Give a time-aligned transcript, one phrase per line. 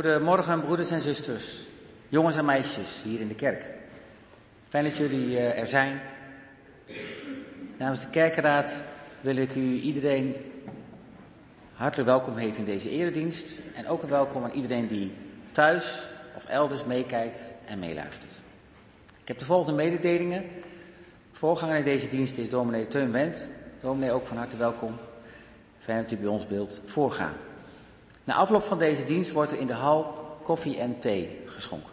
[0.00, 1.66] Goedemorgen, broeders en zusters,
[2.08, 3.66] jongens en meisjes hier in de kerk.
[4.68, 6.00] Fijn dat jullie eh, er zijn.
[7.76, 8.82] Namens de kerkenraad
[9.20, 10.34] wil ik u iedereen
[11.74, 13.58] hartelijk welkom heten in deze eredienst.
[13.74, 15.12] En ook een welkom aan iedereen die
[15.52, 16.02] thuis
[16.36, 18.40] of elders meekijkt en meeluistert.
[19.20, 20.44] Ik heb de volgende mededelingen.
[21.32, 23.46] Voorganger in deze dienst is dominee Teun Wendt.
[23.80, 24.96] Dominee ook van harte welkom.
[25.78, 27.34] Fijn dat u bij ons beeld voorgaan.
[28.30, 31.92] Na afloop van deze dienst wordt er in de hal koffie en thee geschonken.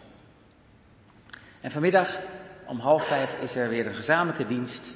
[1.60, 2.18] En vanmiddag
[2.66, 4.94] om half vijf is er weer een gezamenlijke dienst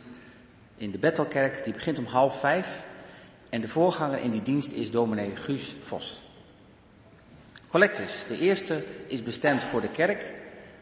[0.76, 1.64] in de Bethelkerk.
[1.64, 2.84] Die begint om half vijf.
[3.50, 6.22] En de voorganger in die dienst is dominee Guus Vos.
[7.68, 8.24] Collectus.
[8.28, 10.32] De eerste is bestemd voor de kerk.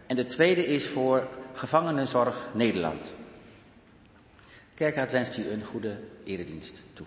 [0.07, 3.13] En de tweede is voor Gevangenenzorg Nederland.
[4.75, 7.07] Kerkraad wenst u een goede eredienst toe.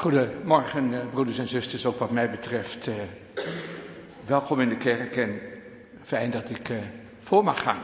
[0.00, 2.86] Goedemorgen, eh, broeders en zusters, ook wat mij betreft.
[2.86, 2.94] Eh,
[4.26, 5.40] welkom in de kerk en
[6.02, 6.76] fijn dat ik eh,
[7.18, 7.82] voor mag gaan.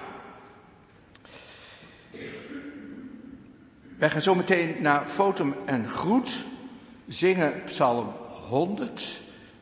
[3.99, 6.45] Wij gaan zo meteen naar Fotum en Groet,
[7.09, 8.13] zingen Psalm
[8.49, 9.19] 100,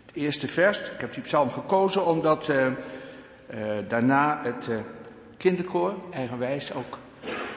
[0.06, 0.79] het eerste vers.
[0.79, 2.53] Ik heb die psalm gekozen omdat
[3.89, 4.71] daarna het
[5.37, 6.99] kinderkoor, eigenwijs, ook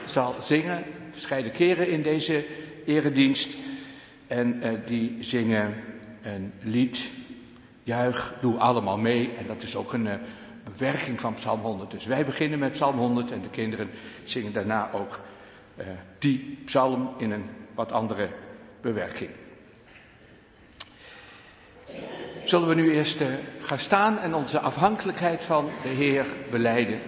[0.04, 2.46] zal zingen, verschillende keren in deze
[2.84, 3.67] eredienst.
[4.28, 5.74] En uh, die zingen
[6.22, 7.10] een lied,
[7.82, 9.30] Juich, doe allemaal mee.
[9.38, 10.14] En dat is ook een uh,
[10.64, 11.90] bewerking van Psalm 100.
[11.90, 13.90] Dus wij beginnen met Psalm 100 en de kinderen
[14.24, 15.20] zingen daarna ook
[15.76, 15.84] uh,
[16.18, 17.44] die psalm in een
[17.74, 18.28] wat andere
[18.80, 19.30] bewerking.
[22.44, 23.22] Zullen we nu eerst
[23.60, 27.00] gaan staan en onze afhankelijkheid van de Heer beleiden?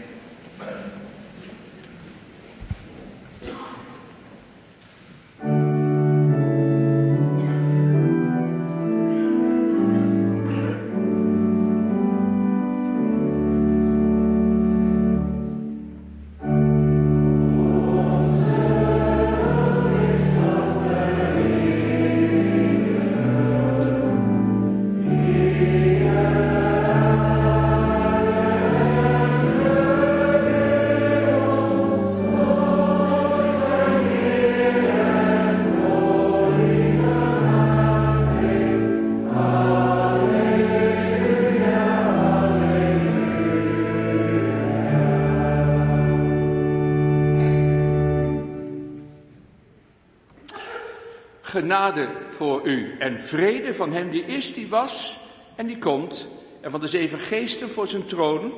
[51.70, 55.20] Genade voor u en vrede van hem die is, die was
[55.55, 56.28] en die komt,
[56.61, 58.52] en van de zeven geesten voor zijn troon,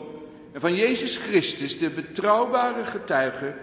[0.53, 3.55] en van Jezus Christus, de betrouwbare getuige,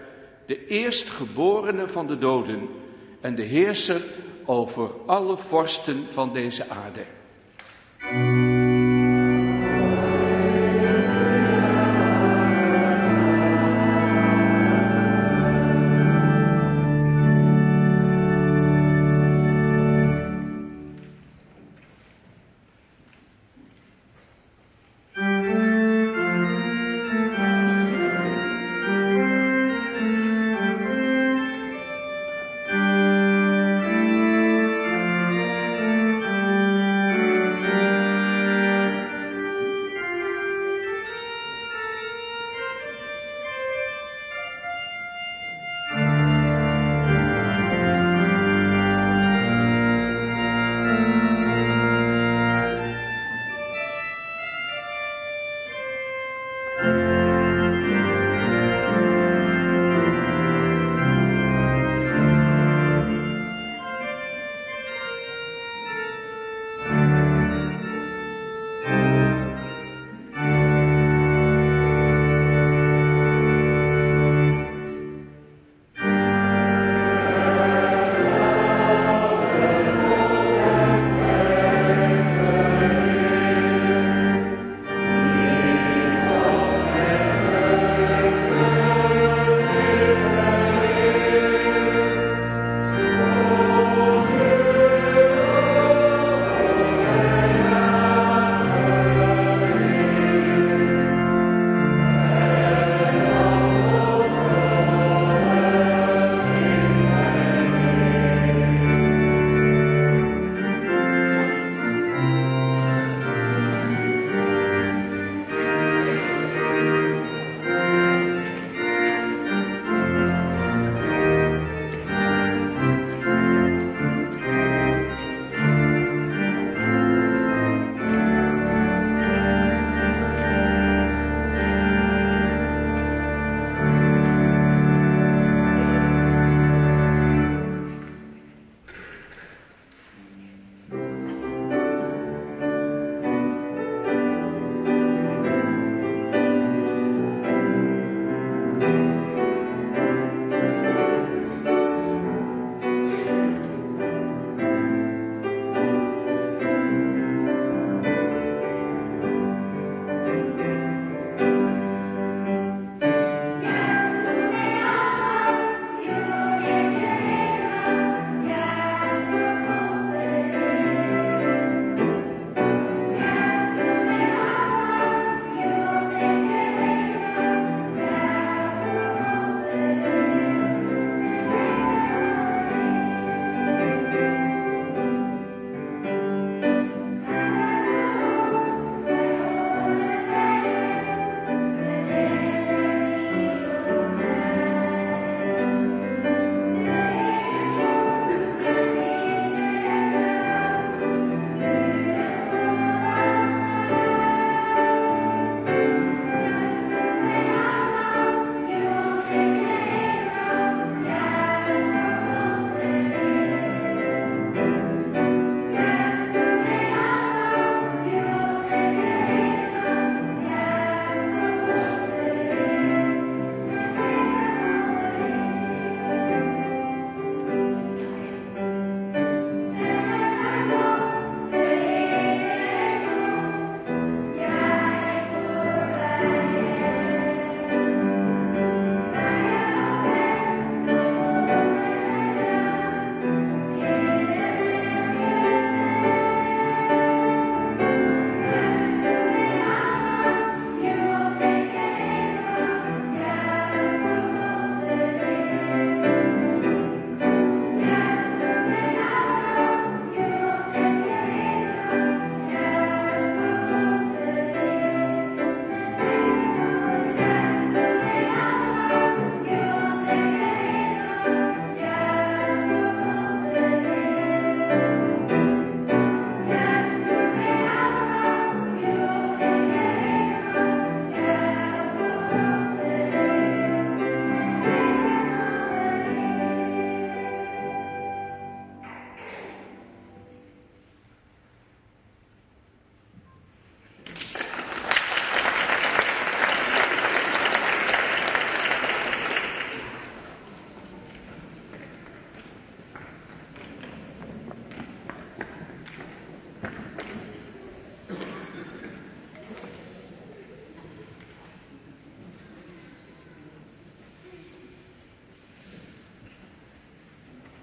[0.46, 2.68] de eerstgeborene van de doden
[3.20, 4.02] en de heerser
[4.44, 7.04] over alle vorsten van deze aarde.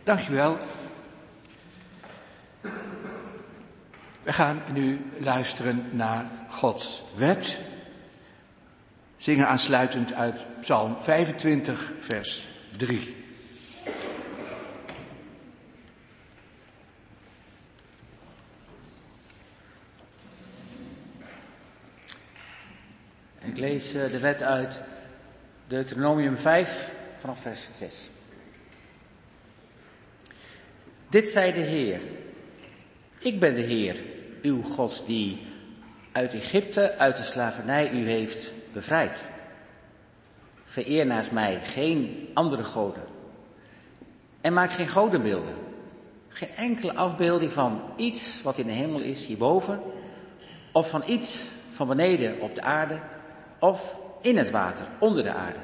[0.08, 0.58] Dankjewel.
[4.24, 7.58] We gaan nu luisteren naar Gods wet.
[9.18, 12.48] Zingen aansluitend uit Psalm 25, vers
[12.78, 13.16] 3.
[23.40, 24.82] Ik lees eh, de wet uit
[25.68, 28.10] Deuteronomium 5 vanaf vers 6.
[31.18, 32.02] Dit zei de Heer.
[33.20, 33.96] Ik ben de Heer,
[34.42, 35.42] uw God, die
[36.12, 39.22] uit Egypte, uit de slavernij u heeft bevrijd.
[40.64, 43.04] Vereer naast mij geen andere goden.
[44.42, 45.56] En maak geen godenbeelden.
[46.28, 49.82] Geen enkele afbeelding van iets wat in de hemel is hierboven,
[50.72, 53.00] of van iets van beneden op de aarde,
[53.60, 55.60] of in het water onder de aarde.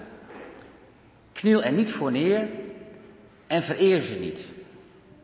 [1.31, 2.49] Kniel er niet voor neer
[3.47, 4.45] en vereer ze niet.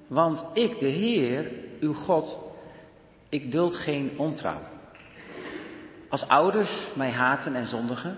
[0.10, 2.40] Want ik, de Heer, uw God,
[3.30, 4.62] ik duld geen ontrouw.
[6.10, 8.18] Als ouders mij haten en zondigen,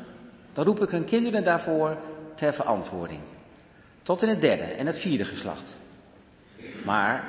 [0.53, 1.97] dan roep ik hun kinderen daarvoor
[2.35, 3.19] ter verantwoording.
[4.03, 5.77] Tot in het derde en het vierde geslacht.
[6.85, 7.23] Maar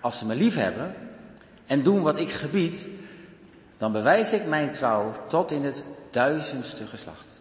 [0.00, 0.94] als ze me lief hebben
[1.66, 2.88] en doen wat ik gebied,
[3.76, 7.36] dan bewijs ik mijn trouw tot in het duizendste geslacht.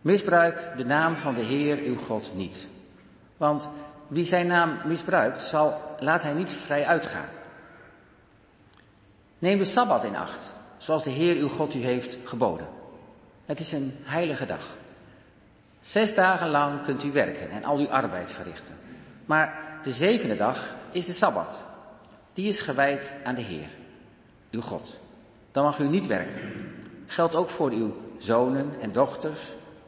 [0.00, 2.66] Misbruik de naam van de Heer uw God niet.
[3.36, 3.68] Want
[4.12, 7.28] wie zijn naam misbruikt, zal, laat hij niet vrij uitgaan.
[9.38, 12.66] Neem de Sabbat in acht, zoals de Heer uw God u heeft geboden.
[13.46, 14.76] Het is een heilige dag.
[15.80, 18.74] Zes dagen lang kunt u werken en al uw arbeid verrichten.
[19.24, 21.62] Maar de zevende dag is de Sabbat.
[22.32, 23.68] Die is gewijd aan de Heer,
[24.50, 25.00] uw God.
[25.52, 26.52] Dan mag u niet werken.
[27.06, 29.40] Geldt ook voor uw zonen en dochters,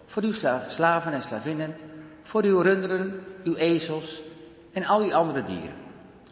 [0.04, 0.32] voor uw
[0.68, 1.76] slaven en slavinnen,
[2.24, 4.22] voor uw runderen, uw ezels
[4.72, 5.74] en al uw andere dieren.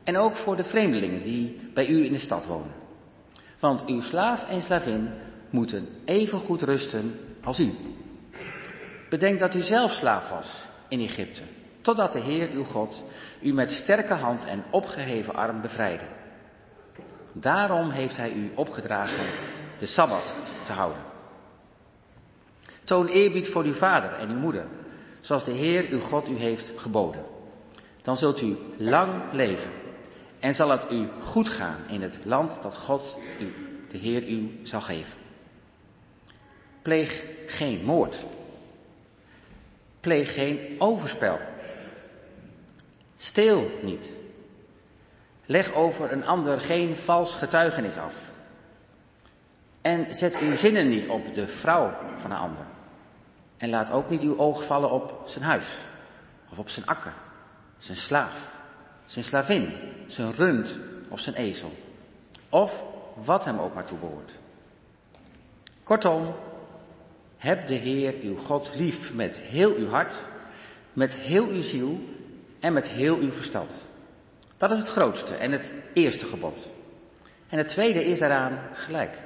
[0.04, 2.72] En ook voor de vreemdelingen die bij u in de stad wonen.
[3.58, 5.08] Want uw slaaf en slavin
[5.50, 7.74] moeten even goed rusten als u.
[9.08, 10.48] Bedenk dat u zelf slaaf was
[10.88, 11.42] in Egypte,
[11.80, 13.02] totdat de Heer uw God
[13.40, 16.04] u met sterke hand en opgeheven arm bevrijdde.
[17.32, 19.26] Daarom heeft hij u opgedragen
[19.78, 20.34] de Sabbat
[20.64, 21.02] te houden.
[22.84, 24.66] Toon eerbied voor uw vader en uw moeder,
[25.22, 27.24] zoals de Heer uw God u heeft geboden.
[28.02, 29.70] Dan zult u lang leven
[30.38, 33.54] en zal het u goed gaan in het land dat God u,
[33.90, 35.18] de Heer u zal geven.
[36.82, 38.24] Pleeg geen moord.
[40.00, 41.38] Pleeg geen overspel.
[43.16, 44.12] Steel niet.
[45.46, 48.14] Leg over een ander geen vals getuigenis af.
[49.80, 52.64] En zet uw zinnen niet op de vrouw van een ander.
[53.62, 55.66] En laat ook niet uw oog vallen op zijn huis,
[56.50, 57.12] of op zijn akker,
[57.78, 58.50] zijn slaaf,
[59.06, 59.72] zijn slavin,
[60.06, 60.76] zijn rund
[61.08, 61.72] of zijn ezel.
[62.48, 64.32] Of wat hem ook maar toebehoort.
[65.82, 66.34] Kortom,
[67.36, 70.14] heb de Heer uw God lief met heel uw hart,
[70.92, 72.00] met heel uw ziel
[72.60, 73.70] en met heel uw verstand.
[74.56, 76.66] Dat is het grootste en het eerste gebod.
[77.48, 79.18] En het tweede is daaraan gelijk.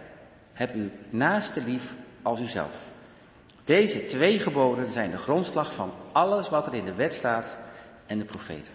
[0.53, 2.86] Heb uw naaste lief als uzelf.
[3.67, 7.59] Deze twee geboden zijn de grondslag van alles wat er in de wet staat
[8.07, 8.73] en de profeten.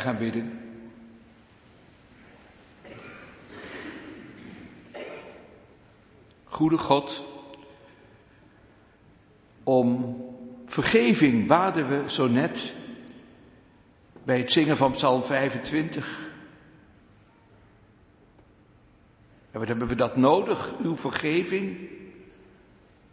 [0.00, 0.60] Gaan bidden.
[6.44, 7.24] Goede God,
[9.62, 10.16] om
[10.66, 12.74] vergeving baden we zo net
[14.24, 16.32] bij het zingen van Psalm 25.
[19.50, 21.88] En wat hebben we dat nodig, uw vergeving,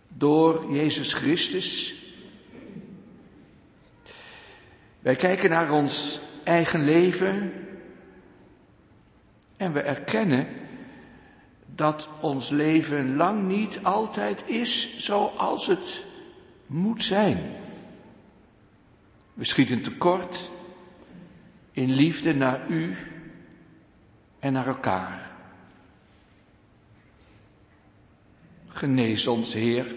[0.07, 1.95] door Jezus Christus?
[4.99, 7.53] Wij kijken naar ons eigen leven
[9.57, 10.47] en we erkennen
[11.65, 16.05] dat ons leven lang niet altijd is zoals het
[16.65, 17.39] moet zijn.
[19.33, 20.49] We schieten tekort
[21.71, 22.95] in liefde naar u
[24.39, 25.31] en naar elkaar.
[28.67, 29.95] Genees ons, Heer.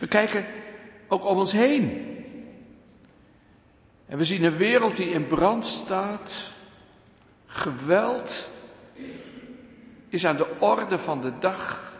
[0.00, 0.46] We kijken
[1.08, 2.13] ook om ons heen.
[4.14, 6.52] En we zien een wereld die in brand staat.
[7.46, 8.50] Geweld
[10.08, 11.96] is aan de orde van de dag.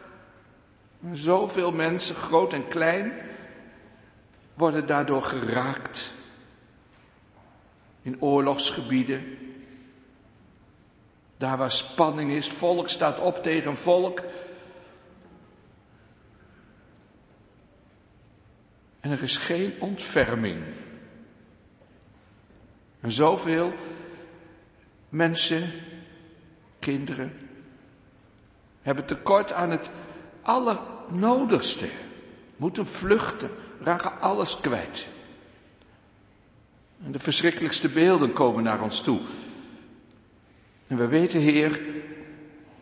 [1.12, 3.12] Zoveel mensen, groot en klein,
[4.54, 6.12] worden daardoor geraakt.
[8.02, 9.38] In oorlogsgebieden.
[11.36, 14.22] Daar waar spanning is, volk staat op tegen volk.
[19.00, 20.64] En er is geen ontferming.
[23.04, 23.72] En zoveel
[25.08, 25.70] mensen,
[26.78, 27.32] kinderen,
[28.82, 29.90] hebben tekort aan het
[30.42, 31.88] allernodigste.
[32.56, 35.08] Moeten vluchten, raken alles kwijt.
[37.04, 39.20] En de verschrikkelijkste beelden komen naar ons toe.
[40.86, 41.80] En we weten, Heer,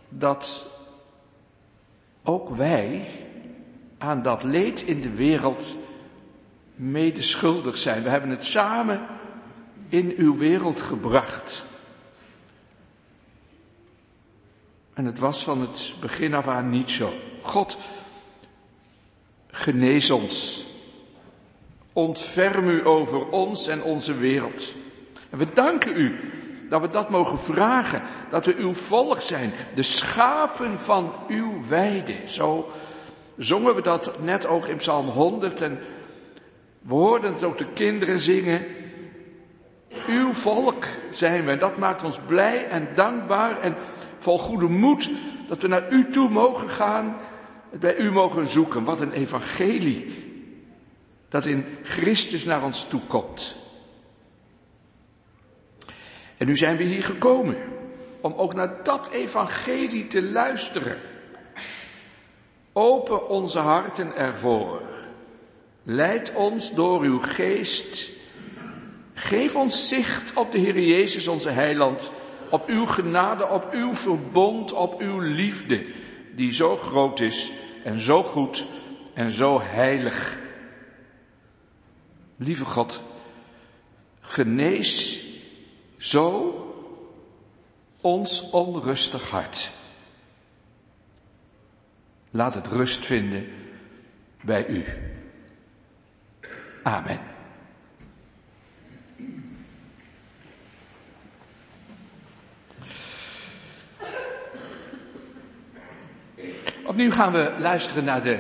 [0.09, 0.67] dat
[2.23, 3.09] ook wij
[3.99, 5.77] aan dat leed in de wereld
[6.75, 8.03] medeschuldig zijn.
[8.03, 9.21] We hebben het samen
[9.93, 11.65] in uw wereld gebracht.
[14.95, 17.13] En het was van het begin af aan niet zo.
[17.43, 17.77] God,
[19.51, 20.67] genees ons.
[21.93, 24.75] Ontferm u over ons en onze wereld.
[25.31, 26.21] En we danken u
[26.69, 28.03] dat we dat mogen vragen.
[28.31, 29.53] Dat we uw volk zijn.
[29.75, 32.15] De schapen van uw weide.
[32.27, 32.71] Zo
[33.37, 35.61] zongen we dat net ook in Psalm 100.
[35.61, 35.79] En
[36.81, 38.67] we hoorden het ook de kinderen zingen.
[40.07, 41.51] Uw volk zijn we.
[41.51, 43.77] En dat maakt ons blij en dankbaar en
[44.19, 45.11] vol goede moed.
[45.49, 47.17] Dat we naar u toe mogen gaan.
[47.71, 48.85] Het bij u mogen zoeken.
[48.85, 50.31] Wat een evangelie.
[51.29, 53.57] Dat in Christus naar ons toe komt.
[56.37, 57.57] En nu zijn we hier gekomen
[58.21, 60.97] om ook naar dat evangelie te luisteren.
[62.73, 64.83] Open onze harten ervoor.
[65.83, 68.22] Leid ons door uw geest.
[69.15, 72.11] Geef ons zicht op de Heer Jezus, onze heiland.
[72.51, 75.87] Op uw genade, op uw verbond, op uw liefde.
[76.35, 77.53] Die zo groot is
[77.85, 78.67] en zo goed
[79.15, 80.41] en zo heilig.
[82.37, 83.03] Lieve God,
[84.21, 85.21] genees
[85.99, 86.57] zo
[88.01, 89.71] ons onrustig hart.
[92.31, 93.47] Laat het rust vinden
[94.41, 94.85] bij u.
[96.83, 97.32] Amen.
[106.85, 108.39] Opnieuw gaan we luisteren naar de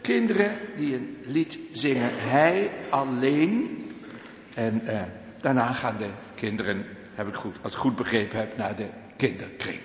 [0.00, 3.84] kinderen die een lied zingen, Hij alleen.
[4.54, 5.02] En uh,
[5.40, 9.80] daarna gaan de kinderen, heb ik goed, als ik goed begrepen heb, naar de kinderkring.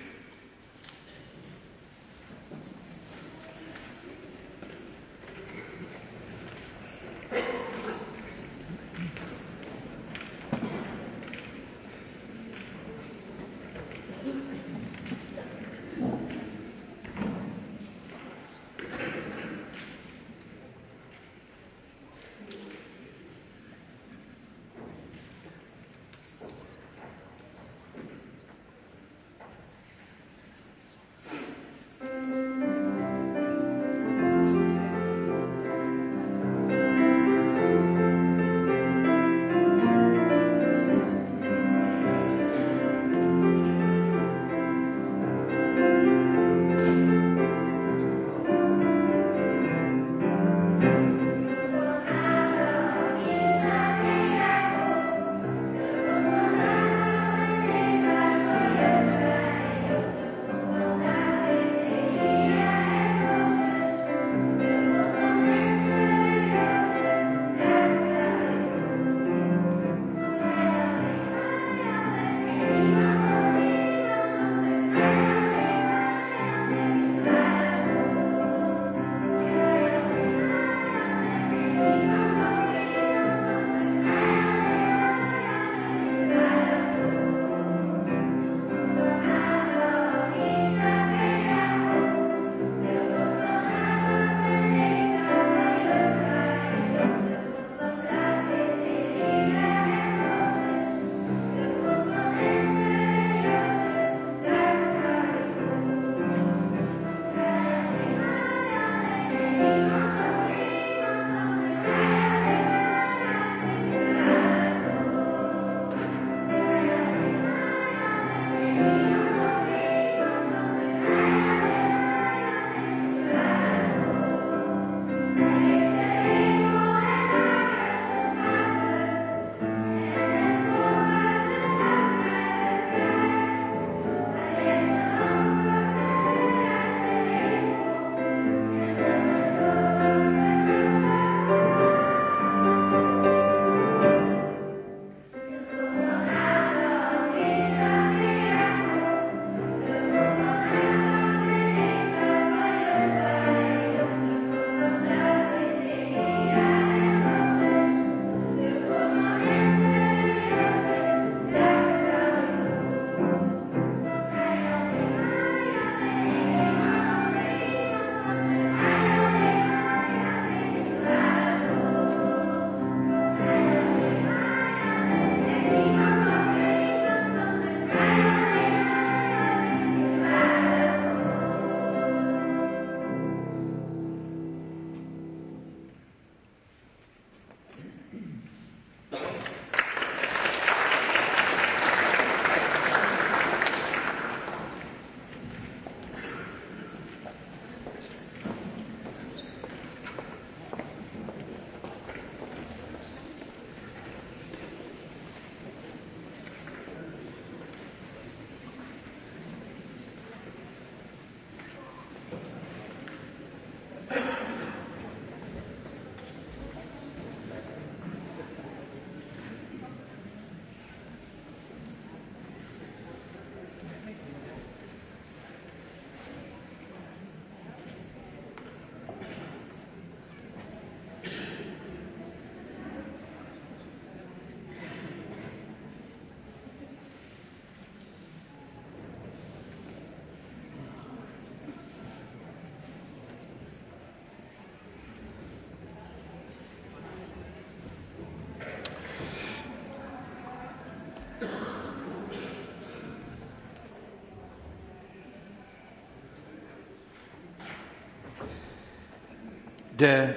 [260.02, 260.34] De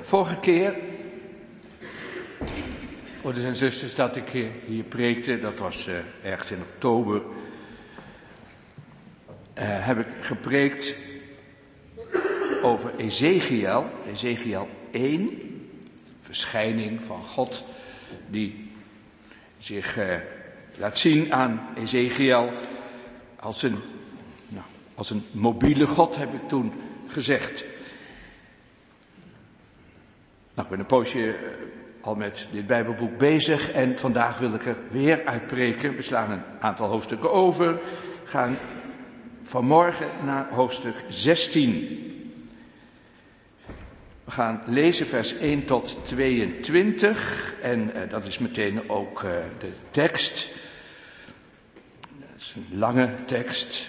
[0.00, 0.76] vorige keer,
[3.20, 7.24] broeders en zusters, dat ik hier preekte, dat was uh, ergens in oktober, uh,
[9.58, 10.96] heb ik gepreekt
[12.62, 15.30] over Ezekiel, Ezekiel 1,
[16.22, 17.64] verschijning van God,
[18.30, 18.70] die
[19.58, 20.14] zich uh,
[20.74, 22.50] laat zien aan Ezekiel
[23.40, 23.78] als een,
[24.48, 26.72] nou, als een mobiele God, heb ik toen
[27.06, 27.64] gezegd.
[30.56, 31.34] Nou, ik ben een poosje uh,
[32.00, 35.96] al met dit Bijbelboek bezig en vandaag wil ik er weer uitpreken.
[35.96, 37.78] We slaan een aantal hoofdstukken over,
[38.24, 38.58] gaan
[39.42, 42.40] vanmorgen naar hoofdstuk 16.
[44.24, 49.72] We gaan lezen vers 1 tot 22 en uh, dat is meteen ook uh, de
[49.90, 50.48] tekst.
[52.00, 53.88] Dat is een lange tekst.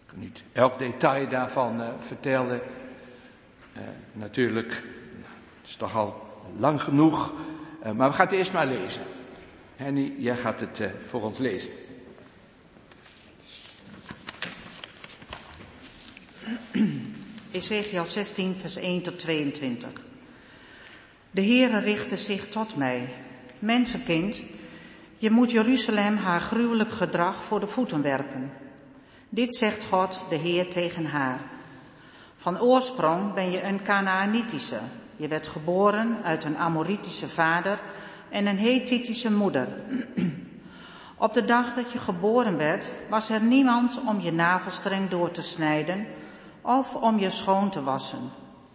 [0.00, 2.60] Ik kan niet elk detail daarvan vertellen.
[4.12, 4.82] natuurlijk,
[5.66, 6.26] het is toch al
[6.58, 7.32] lang genoeg,
[7.94, 9.02] maar we gaan het eerst maar lezen.
[9.76, 11.70] Henny, jij gaat het voor ons lezen.
[17.50, 19.88] Ezekiel 16, vers 1 tot 22.
[21.30, 23.08] De Heere richtte zich tot mij.
[23.58, 24.40] Mensenkind,
[25.16, 28.52] je moet Jeruzalem haar gruwelijk gedrag voor de voeten werpen.
[29.28, 31.40] Dit zegt God, de Heer, tegen haar.
[32.36, 34.78] Van oorsprong ben je een Canaanitische.
[35.16, 37.78] Je werd geboren uit een Amoritische vader
[38.28, 39.68] en een Hethitische moeder.
[41.18, 45.42] Op de dag dat je geboren werd, was er niemand om je navelstreng door te
[45.42, 46.06] snijden
[46.60, 48.30] of om je schoon te wassen.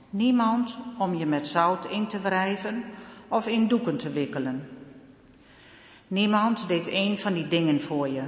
[0.09, 2.83] Niemand om je met zout in te wrijven
[3.27, 4.69] of in doeken te wikkelen.
[6.07, 8.23] Niemand deed een van die dingen voor je.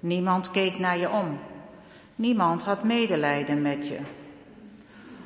[0.00, 1.38] Niemand keek naar je om.
[2.16, 3.98] Niemand had medelijden met je.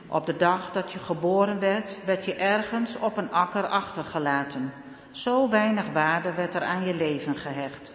[0.09, 4.73] Op de dag dat je geboren werd, werd je ergens op een akker achtergelaten.
[5.11, 7.93] Zo weinig waarde werd er aan je leven gehecht.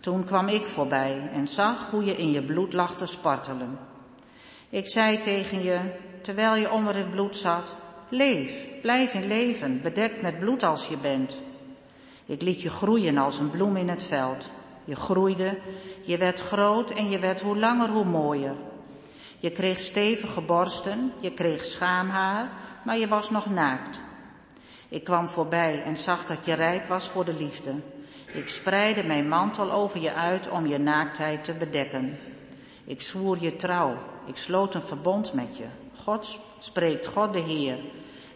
[0.00, 3.78] Toen kwam ik voorbij en zag hoe je in je bloed lag te spartelen.
[4.68, 5.78] Ik zei tegen je,
[6.20, 7.74] terwijl je onder het bloed zat,
[8.08, 11.38] leef, blijf in leven, bedekt met bloed als je bent.
[12.26, 14.50] Ik liet je groeien als een bloem in het veld.
[14.84, 15.58] Je groeide,
[16.02, 18.54] je werd groot en je werd hoe langer hoe mooier.
[19.42, 22.50] Je kreeg stevige borsten, je kreeg schaamhaar,
[22.84, 24.02] maar je was nog naakt.
[24.88, 27.74] Ik kwam voorbij en zag dat je rijp was voor de liefde.
[28.32, 32.18] Ik spreidde mijn mantel over je uit om je naaktheid te bedekken.
[32.84, 35.66] Ik zwoer je trouw, ik sloot een verbond met je.
[35.96, 37.78] God spreekt God de Heer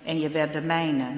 [0.05, 1.09] en je werd de mijne.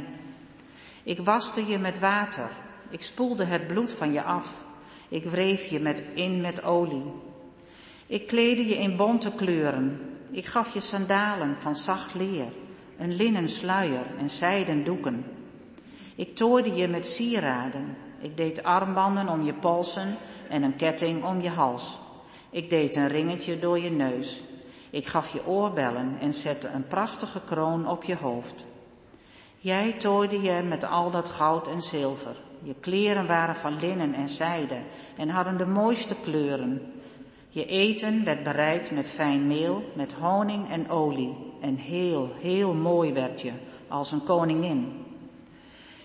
[1.02, 2.50] Ik waste je met water.
[2.90, 4.60] Ik spoelde het bloed van je af.
[5.08, 7.26] Ik wreef je met, in met olie.
[8.08, 10.00] Ik kleedde je in bonte kleuren.
[10.30, 12.46] Ik gaf je sandalen van zacht leer,
[12.98, 15.24] een linnen sluier en zijden doeken.
[16.14, 17.96] Ik tooide je met sieraden.
[18.20, 20.16] Ik deed armbanden om je polsen
[20.48, 21.98] en een ketting om je hals.
[22.50, 24.40] Ik deed een ringetje door je neus.
[24.90, 28.64] Ik gaf je oorbellen en zette een prachtige kroon op je hoofd.
[29.58, 32.36] Jij tooide je met al dat goud en zilver.
[32.62, 34.78] Je kleren waren van linnen en zijde
[35.16, 36.92] en hadden de mooiste kleuren.
[37.58, 41.36] Je eten werd bereid met fijn meel, met honing en olie.
[41.60, 43.52] En heel, heel mooi werd je,
[43.88, 45.04] als een koningin.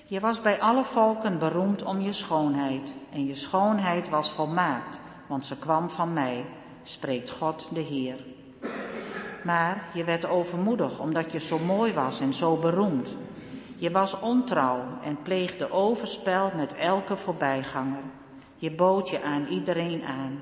[0.05, 2.93] Je was bij alle volken beroemd om je schoonheid.
[3.11, 6.45] En je schoonheid was volmaakt, want ze kwam van mij,
[6.83, 8.17] spreekt God de Heer.
[9.43, 13.15] Maar je werd overmoedig omdat je zo mooi was en zo beroemd.
[13.77, 18.03] Je was ontrouw en pleegde overspel met elke voorbijganger.
[18.55, 20.39] Je bood je aan iedereen aan.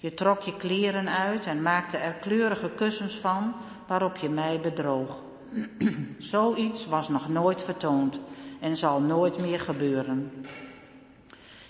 [0.00, 3.54] Je trok je kleren uit en maakte er kleurige kussens van
[3.86, 5.18] waarop je mij bedroog.
[6.18, 8.20] Zoiets was nog nooit vertoond
[8.60, 10.32] en zal nooit meer gebeuren.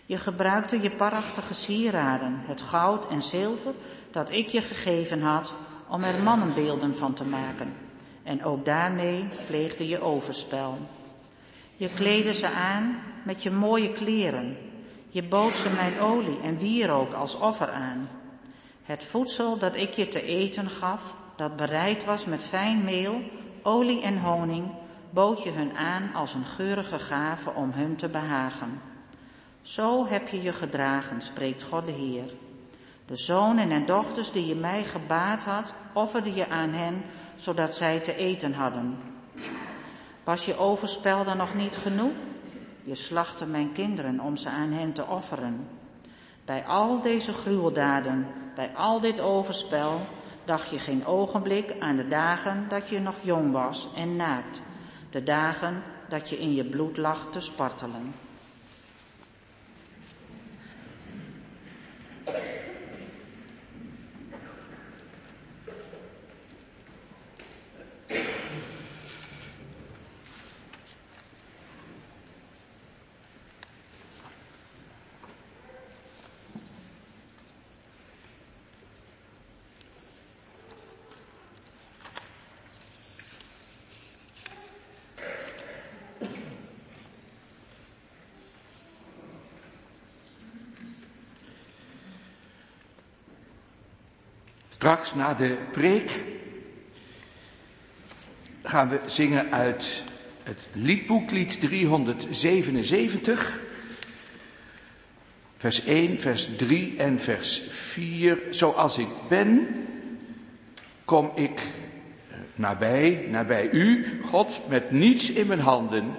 [0.07, 3.75] Je gebruikte je prachtige sieraden, het goud en zilver
[4.11, 5.55] dat ik je gegeven had
[5.89, 7.73] om er mannenbeelden van te maken.
[8.23, 10.79] En ook daarmee pleegde je overspel.
[11.77, 14.57] Je kleedde ze aan met je mooie kleren.
[15.09, 18.09] Je bood ze mijn olie en wierook als offer aan.
[18.89, 23.21] Het voedsel dat ik je te eten gaf, dat bereid was met fijn meel,
[23.63, 24.71] olie en honing,
[25.11, 28.81] bood je hun aan als een geurige gave om hun te behagen.
[29.63, 32.35] Zo heb je je gedragen, spreekt God de Heer.
[33.07, 37.03] De zonen en dochters die je mij gebaat had, offerde je aan hen,
[37.37, 38.99] zodat zij te eten hadden.
[40.25, 42.17] Was je overspel dan nog niet genoeg?
[42.83, 45.78] Je slachtte mijn kinderen om ze aan hen te offeren.
[46.49, 50.01] Bij al deze gruweldaden, bij al dit overspel,
[50.45, 54.63] dacht je geen ogenblik aan de dagen dat je nog jong was en naakt,
[55.11, 58.15] de dagen dat je in je bloed lag te spartelen.
[94.89, 96.11] Straks na de preek
[98.63, 100.03] gaan we zingen uit
[100.43, 103.61] het liedboek, lied 377,
[105.57, 108.39] vers 1, vers 3 en vers 4.
[108.51, 109.69] Zoals ik ben,
[111.05, 111.61] kom ik
[112.55, 116.15] nabij, nabij u, God, met niets in mijn handen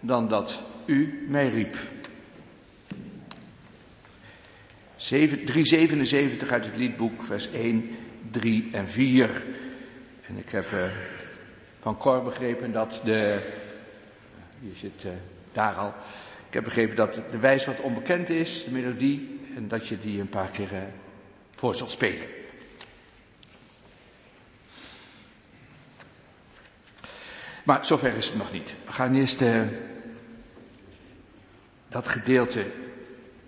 [0.00, 1.76] dan dat u mij riep.
[4.96, 7.96] 377 uit het liedboek, vers 1,
[8.34, 9.44] 3 en 4.
[10.26, 10.84] En ik heb uh,
[11.80, 13.40] van Cor begrepen dat de,
[14.60, 15.10] je zit uh,
[15.52, 15.94] daar al,
[16.48, 20.20] ik heb begrepen dat de wijs wat onbekend is, de melodie, en dat je die
[20.20, 20.68] een paar keer
[21.54, 22.26] voor zal spelen.
[27.64, 28.74] Maar zover is het nog niet.
[28.86, 29.42] We gaan eerst
[31.88, 32.64] dat gedeelte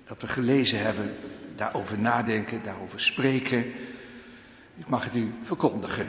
[0.07, 1.15] dat we gelezen hebben
[1.57, 3.73] daarover nadenken, daarover spreken.
[4.77, 6.09] Ik mag het u verkondigen.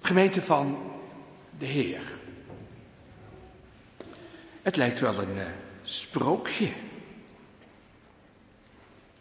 [0.00, 0.92] Gemeente van
[1.58, 2.18] de Heer.
[4.62, 5.46] Het lijkt wel een uh,
[5.82, 6.72] sprookje.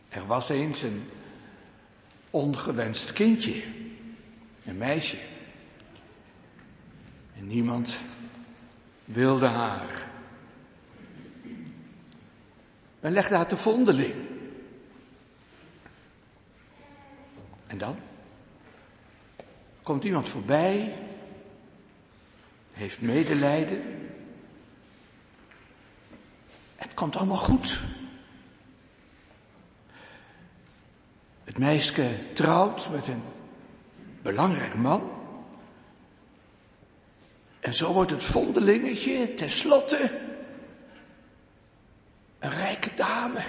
[0.09, 1.09] Er was eens een
[2.29, 3.63] ongewenst kindje.
[4.65, 5.30] Een meisje.
[7.41, 7.99] En niemand
[9.05, 10.07] wilde haar.
[12.99, 14.13] Men legde haar te vondeling.
[17.67, 17.95] En dan?
[19.81, 20.97] Komt iemand voorbij,
[22.73, 24.09] heeft medelijden.
[26.75, 27.81] Het komt allemaal goed.
[31.43, 33.23] Het meisje trouwt met een
[34.21, 35.20] belangrijk man.
[37.61, 40.19] En zo wordt het vondelingetje tenslotte
[42.39, 43.43] een rijke dame.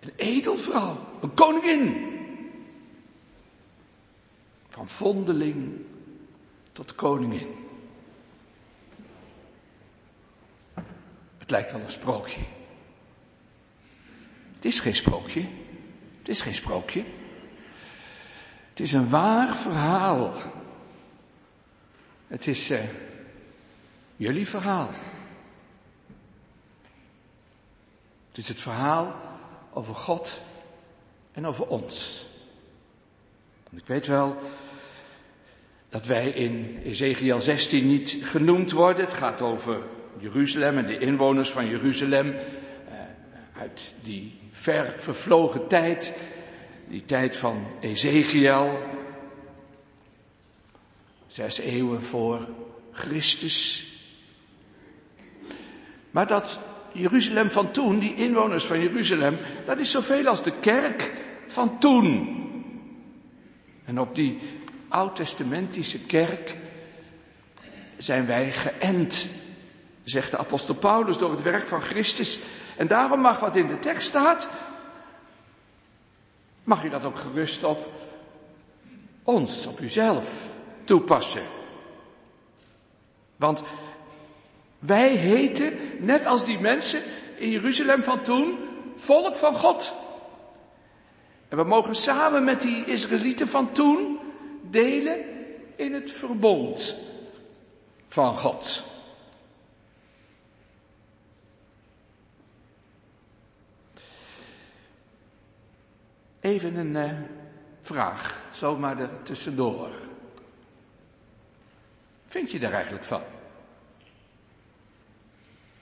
[0.00, 2.08] Een edelvrouw, een koningin.
[4.68, 5.80] Van vondeling
[6.72, 7.54] tot koningin.
[11.38, 12.40] Het lijkt wel een sprookje.
[14.54, 15.40] Het is geen sprookje.
[16.18, 17.04] Het is geen sprookje.
[18.70, 20.34] Het is een waar verhaal.
[22.30, 22.78] Het is uh,
[24.16, 24.90] jullie verhaal.
[28.28, 29.14] Het is het verhaal
[29.72, 30.40] over God
[31.32, 32.26] en over ons.
[33.70, 34.36] Ik weet wel
[35.88, 39.04] dat wij in Ezekiel 16 niet genoemd worden.
[39.04, 39.82] Het gaat over
[40.18, 42.40] Jeruzalem en de inwoners van Jeruzalem uh,
[43.52, 46.14] uit die ver vervlogen tijd
[46.88, 48.78] die tijd van Ezekiel,
[51.30, 52.48] zes eeuwen voor
[52.92, 53.86] Christus.
[56.10, 56.58] Maar dat
[56.92, 61.12] Jeruzalem van toen, die inwoners van Jeruzalem, dat is zoveel als de kerk
[61.46, 62.38] van toen.
[63.84, 64.38] En op die
[64.88, 66.56] oud-testamentische kerk
[67.96, 69.26] zijn wij geënt,
[70.04, 72.38] zegt de apostel Paulus, door het werk van Christus.
[72.76, 74.48] En daarom mag wat in de tekst staat,
[76.64, 77.92] mag u dat ook gerust op
[79.22, 80.49] ons, op uzelf
[80.90, 81.42] toepassen.
[83.36, 83.62] Want
[84.78, 87.02] wij heten, net als die mensen
[87.36, 88.58] in Jeruzalem van toen,
[88.96, 89.92] volk van God.
[91.48, 94.18] En we mogen samen met die Israëlieten van toen
[94.70, 95.18] delen
[95.76, 96.96] in het verbond
[98.08, 98.82] van God.
[106.40, 107.20] Even een uh,
[107.80, 110.09] vraag, zomaar er tussendoor.
[112.30, 113.22] Vind je daar eigenlijk van?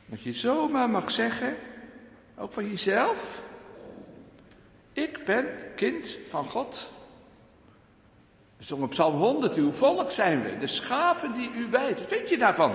[0.06, 1.56] Dat je zomaar mag zeggen,
[2.36, 3.48] ook van jezelf,
[4.92, 6.90] ik ben kind van God.
[8.56, 12.00] We zongen Psalm 100, uw volk zijn we, de schapen die u wijdt.
[12.00, 12.72] Wat vind je daarvan?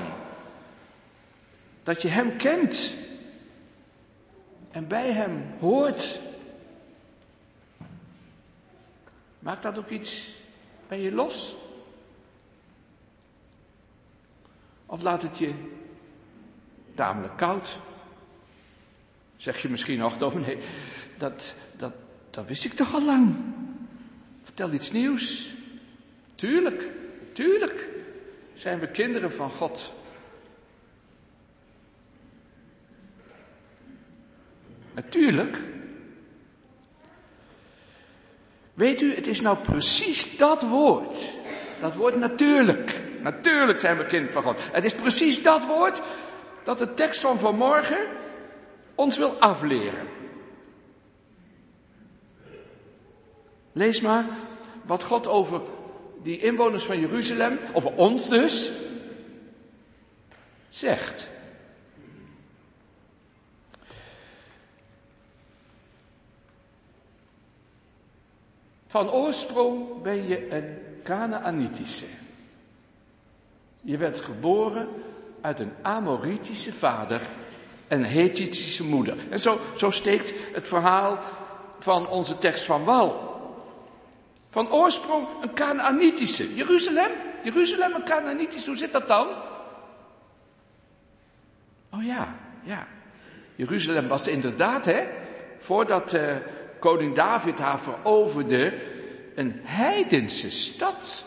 [1.83, 2.93] Dat je hem kent
[4.71, 6.19] en bij hem hoort.
[9.39, 10.29] Maakt dat ook iets
[10.87, 11.55] bij je los?
[14.93, 15.53] Of laat het je
[16.95, 17.79] tamelijk koud?
[19.37, 20.57] Zeg je misschien nog, dominee,
[21.17, 21.93] dat, dat,
[22.29, 23.35] dat wist ik toch al lang.
[24.43, 25.53] Vertel iets nieuws.
[26.35, 26.89] Tuurlijk,
[27.31, 27.89] tuurlijk
[28.53, 29.93] zijn we kinderen van God.
[34.93, 35.61] Natuurlijk.
[38.73, 41.33] Weet u, het is nou precies dat woord.
[41.79, 43.02] Dat woord natuurlijk.
[43.23, 44.59] Natuurlijk zijn we kind van God.
[44.71, 46.01] Het is precies dat woord
[46.63, 48.07] dat de tekst van vanmorgen
[48.95, 50.07] ons wil afleren.
[53.71, 54.25] Lees maar
[54.85, 55.61] wat God over
[56.23, 58.71] die inwoners van Jeruzalem, over ons dus,
[60.69, 61.27] zegt.
[68.87, 72.22] Van oorsprong ben je een Canaanitische.
[73.85, 74.87] Je werd geboren
[75.41, 77.21] uit een Amoritische vader
[77.87, 79.17] en een Hethitische moeder.
[79.29, 81.19] En zo, zo steekt het verhaal
[81.79, 83.31] van onze tekst van wal.
[84.49, 86.55] Van oorsprong een Canaanitische.
[86.55, 87.11] Jeruzalem?
[87.43, 89.27] Jeruzalem een Canaanitische, hoe zit dat dan?
[91.91, 92.87] Oh ja, ja.
[93.55, 95.07] Jeruzalem was inderdaad, hè,
[95.59, 96.35] voordat uh,
[96.79, 98.73] koning David haar veroverde,
[99.35, 101.25] een heidense stad.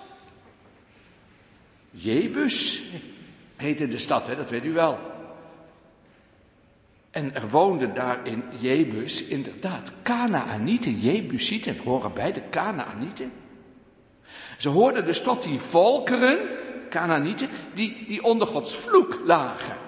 [1.96, 2.82] Jebus
[3.56, 4.98] heette de stad, hè, dat weet u wel.
[7.10, 13.32] En er woonden daar in Jebus inderdaad Canaanieten, Jebusieten, horen bij de Canaanieten.
[14.58, 16.38] Ze hoorden dus tot die volkeren,
[16.90, 19.85] Canaanieten, die, die onder Gods vloek lagen.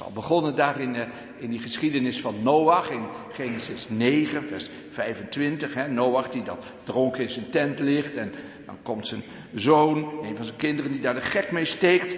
[0.00, 1.06] Is al begonnen daar in, eh,
[1.38, 5.74] in die geschiedenis van Noach in Genesis 9, vers 25.
[5.74, 8.34] Hè, Noach die dan dronken in zijn tent ligt en
[8.66, 9.22] dan komt zijn
[9.54, 12.16] zoon, een van zijn kinderen die daar de gek mee steekt.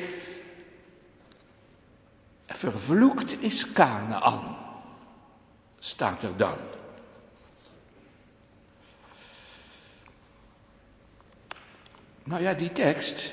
[2.47, 4.57] Vervloekt is Canaan,
[5.79, 6.57] staat er dan.
[12.25, 13.33] Nou ja, die tekst,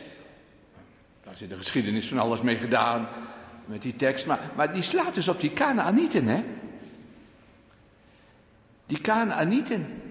[1.23, 3.07] daar zit de geschiedenis van alles mee gedaan
[3.69, 6.43] met die tekst, maar, maar die slaat dus op die Canaanieten, hè?
[8.85, 10.01] Die Canaanieten,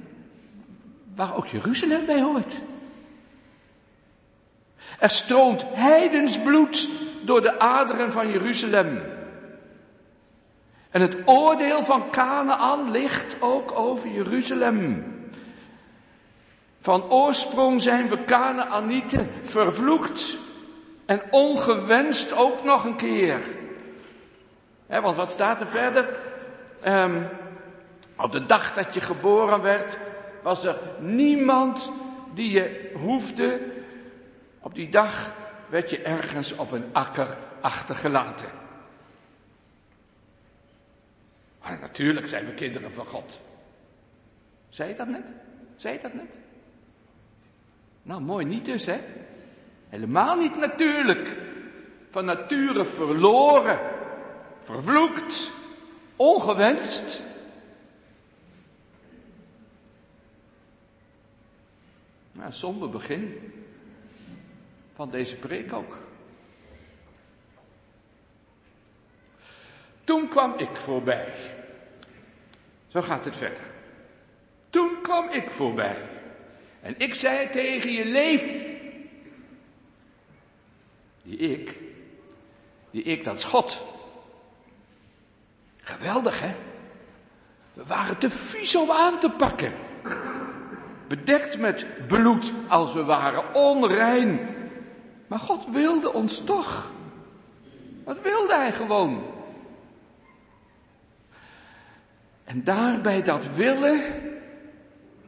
[1.15, 2.61] waar ook Jeruzalem bij hoort.
[4.99, 6.89] Er stroomt heidensbloed
[7.25, 9.03] door de aderen van Jeruzalem.
[10.91, 15.05] En het oordeel van Canaan ligt ook over Jeruzalem.
[16.81, 20.37] Van oorsprong zijn we Canaanieten vervloekt
[21.09, 23.41] en ongewenst ook nog een keer.
[24.87, 26.09] want wat staat er verder?
[26.87, 27.29] Um,
[28.17, 29.99] op de dag dat je geboren werd,
[30.43, 31.91] was er niemand
[32.35, 33.61] die je hoefde.
[34.61, 35.35] Op die dag
[35.69, 38.49] werd je ergens op een akker achtergelaten.
[41.61, 43.41] Maar natuurlijk zijn we kinderen van God.
[44.69, 45.27] Zei je dat net?
[45.77, 46.31] Zei je dat net?
[48.03, 49.01] Nou, mooi niet dus, hè?
[49.89, 51.37] Helemaal niet natuurlijk.
[52.11, 53.81] Van nature verloren,
[54.61, 55.51] vervloekt,
[56.17, 57.23] ongewenst.
[62.33, 63.53] Nou, somber begin
[64.95, 65.97] van deze preek ook.
[70.05, 71.35] Toen kwam ik voorbij.
[72.89, 73.65] Zo gaat het verder.
[74.71, 75.99] Toen kwam ik voorbij.
[76.81, 78.68] En ik zei tegen je, leef.
[81.29, 81.77] Die ik,
[82.91, 83.83] die ik, dat is God.
[85.77, 86.55] Geweldig, hè?
[87.73, 89.73] We waren te vies om aan te pakken.
[91.09, 94.41] Bedekt met bloed als we waren, onrein.
[95.27, 96.91] Maar God wilde ons toch.
[98.05, 99.23] Wat wilde Hij gewoon?
[102.45, 104.01] En daar bij dat willen,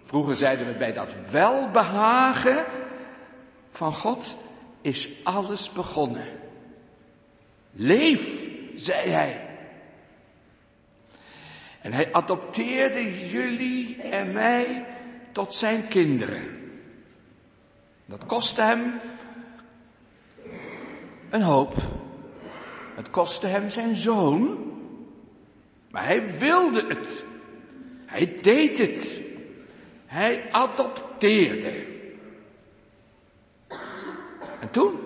[0.02, 2.64] vroeger zeiden we bij dat welbehagen
[3.70, 4.36] van God,
[4.80, 6.28] is alles begonnen.
[7.72, 9.48] Leef, zei hij.
[11.80, 14.86] En hij adopteerde jullie en mij
[15.32, 16.58] tot zijn kinderen.
[18.06, 19.00] Dat kostte hem
[21.30, 21.74] een hoop.
[22.94, 24.68] Het kostte hem zijn zoon.
[25.90, 27.24] Maar hij wilde het.
[28.06, 29.20] Hij deed het.
[30.06, 31.89] Hij adopteerde.
[34.60, 35.00] En toen,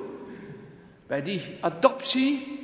[1.07, 2.59] bij die adoptie,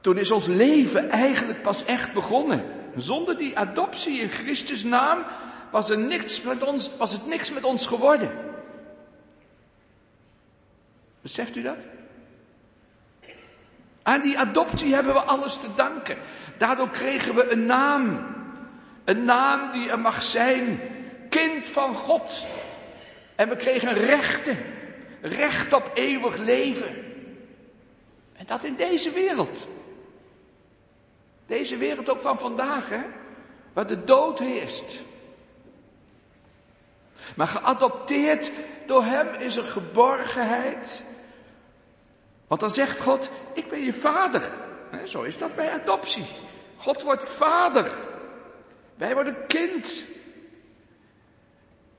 [0.00, 2.64] toen is ons leven eigenlijk pas echt begonnen.
[2.96, 5.24] Zonder die adoptie in Christus naam
[5.70, 8.30] was, er niks met ons, was het niks met ons geworden.
[11.20, 11.76] Beseft u dat?
[14.02, 16.16] Aan die adoptie hebben we alles te danken.
[16.58, 18.26] Daardoor kregen we een naam.
[19.04, 20.80] Een naam die er mag zijn.
[21.28, 22.46] Kind van God.
[23.34, 24.58] En we kregen rechten.
[25.20, 27.04] Recht op eeuwig leven.
[28.32, 29.66] En dat in deze wereld.
[31.46, 33.00] Deze wereld ook van vandaag, hè?
[33.72, 35.00] Waar de dood heerst.
[37.36, 38.52] Maar geadopteerd
[38.86, 41.02] door Hem is er geborgenheid.
[42.46, 44.52] Want dan zegt God, ik ben je vader.
[45.04, 46.26] Zo is dat bij adoptie.
[46.76, 47.92] God wordt vader.
[48.94, 50.02] Wij worden kind.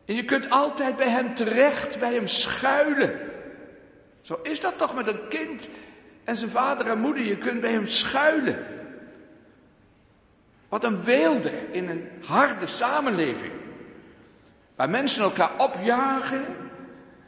[0.06, 3.20] En je kunt altijd bij hem terecht, bij hem schuilen.
[4.22, 5.70] Zo is dat toch met een kind
[6.24, 7.24] en zijn vader en moeder.
[7.24, 8.66] Je kunt bij hem schuilen.
[10.70, 13.54] Wat een weelde in een harde samenleving.
[14.76, 16.46] Waar mensen elkaar opjagen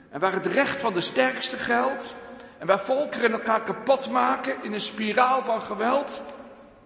[0.09, 2.15] en waar het recht van de sterkste geldt.
[2.57, 6.21] En waar volkeren elkaar kapot maken in een spiraal van geweld.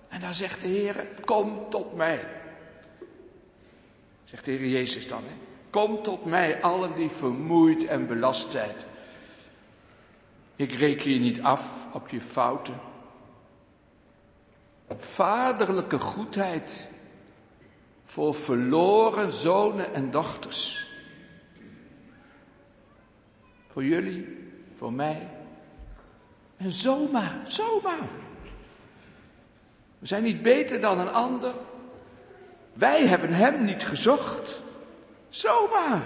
[0.08, 2.28] En daar zegt de Heer, kom tot mij.
[4.24, 5.51] Zegt de Heer Jezus dan, hè?
[5.72, 8.76] Kom tot mij, allen die vermoeid en belast zijn.
[10.56, 12.80] Ik reken je niet af op je fouten.
[14.98, 16.90] Vaderlijke goedheid
[18.06, 20.90] voor verloren zonen en dochters.
[23.72, 25.28] Voor jullie, voor mij.
[26.58, 28.10] En zomaar, zomaar.
[30.00, 31.54] We zijn niet beter dan een ander.
[32.74, 34.62] Wij hebben hem niet gezocht.
[35.32, 36.04] Zomaar.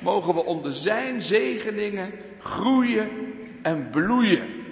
[0.00, 3.10] Mogen we onder zijn zegeningen groeien
[3.62, 4.64] en bloeien.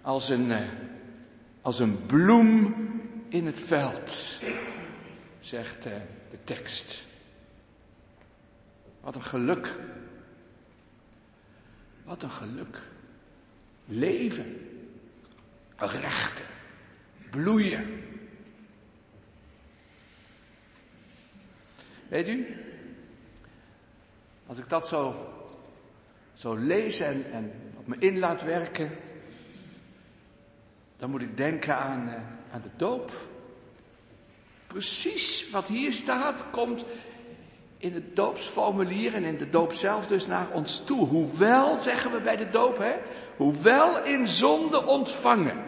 [0.00, 0.68] Als een, eh,
[1.60, 2.74] als een bloem
[3.28, 4.38] in het veld,
[5.40, 5.92] zegt eh,
[6.30, 7.06] de tekst.
[9.00, 9.76] Wat een geluk.
[12.04, 12.82] Wat een geluk.
[13.84, 14.66] Leven.
[15.76, 16.44] Rechten.
[17.30, 18.11] Bloeien.
[22.12, 22.46] Weet u,
[24.46, 25.14] als ik dat zo,
[26.34, 28.90] zo lees en, en op me in laat werken,
[30.96, 32.14] dan moet ik denken aan, uh,
[32.54, 33.12] aan de doop.
[34.66, 36.84] Precies wat hier staat komt
[37.78, 41.06] in het doopsformulier en in de doop zelf dus naar ons toe.
[41.06, 42.94] Hoewel, zeggen we bij de doop, hè,
[43.36, 45.64] hoewel in zonde ontvangen,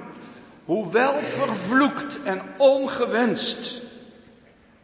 [0.65, 3.84] hoewel vervloekt en ongewenst,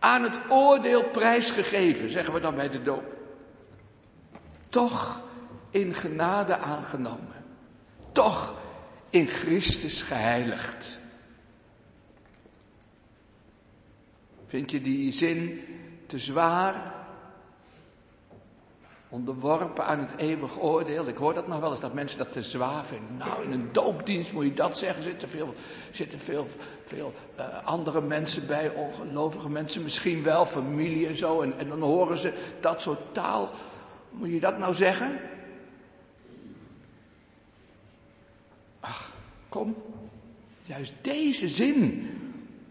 [0.01, 3.17] aan het oordeel prijsgegeven, zeggen we dan bij de doop.
[4.69, 5.23] Toch
[5.71, 7.45] in genade aangenomen.
[8.13, 8.55] Toch
[9.11, 10.99] in Christus geheiligd.
[14.47, 15.65] Vind je die zin
[16.07, 17.00] te zwaar?
[19.13, 21.09] Onderworpen aan het eeuwig oordeel.
[21.09, 22.85] Ik hoor dat nog wel eens, dat mensen dat te zwaar.
[23.19, 25.03] Nou, in een doopdienst moet je dat zeggen.
[25.03, 25.55] Zitten veel,
[25.91, 26.47] zitten veel,
[26.85, 31.41] veel uh, andere mensen bij, ongelovige mensen misschien wel, familie en zo.
[31.41, 33.51] En, en dan horen ze dat soort taal.
[34.11, 35.21] Moet je dat nou zeggen?
[38.81, 39.13] Ach,
[39.49, 39.77] kom.
[40.63, 42.09] Juist deze zin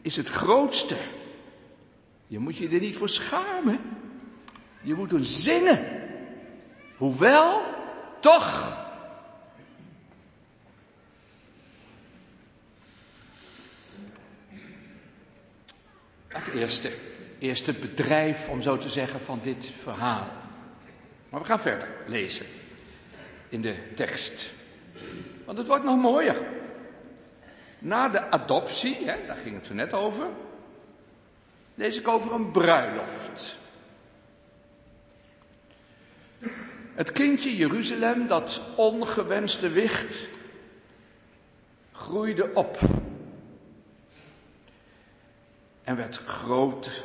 [0.01, 0.95] is het grootste.
[2.27, 3.79] Je moet je er niet voor schamen.
[4.81, 5.98] Je moet hem zingen.
[6.99, 7.61] Hoewel,
[8.19, 8.77] toch.
[16.27, 16.91] Het eerste,
[17.37, 20.27] eerste bedrijf, om zo te zeggen, van dit verhaal.
[21.29, 22.45] Maar we gaan verder lezen
[23.49, 24.51] in de tekst.
[25.45, 26.47] Want het wordt nog mooier.
[27.77, 30.27] Na de adoptie, hè, daar ging het zo net over,
[31.75, 33.57] lees ik over een bruiloft.
[36.99, 40.27] Het kindje Jeruzalem, dat ongewenste wicht,
[41.91, 42.77] groeide op.
[45.83, 47.03] En werd groot,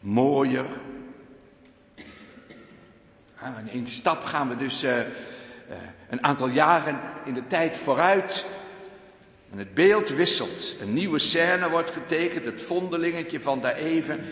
[0.00, 0.66] mooier.
[3.58, 5.04] in één stap gaan we dus uh, uh,
[6.08, 8.46] een aantal jaren in de tijd vooruit.
[9.50, 10.74] En het beeld wisselt.
[10.80, 12.44] Een nieuwe scène wordt getekend.
[12.44, 14.24] Het vondelingetje van daar even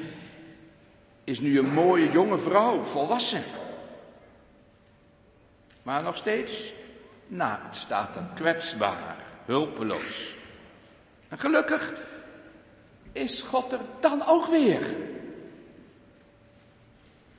[1.27, 3.43] is nu een mooie jonge vrouw, volwassen.
[5.87, 6.73] Maar nog steeds
[7.27, 10.35] naakt staat er, kwetsbaar, hulpeloos.
[11.29, 11.93] En gelukkig
[13.13, 14.97] is God er dan ook weer.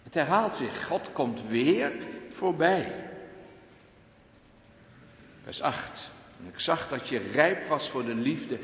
[0.03, 1.91] Het herhaalt zich, God komt weer
[2.29, 3.09] voorbij.
[5.43, 6.09] Vers 8.
[6.39, 8.59] En ik zag dat je rijp was voor de liefde.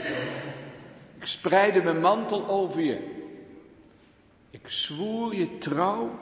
[1.19, 3.25] Ik spreidde mijn mantel over je.
[4.49, 6.19] Ik zwoer je trouw.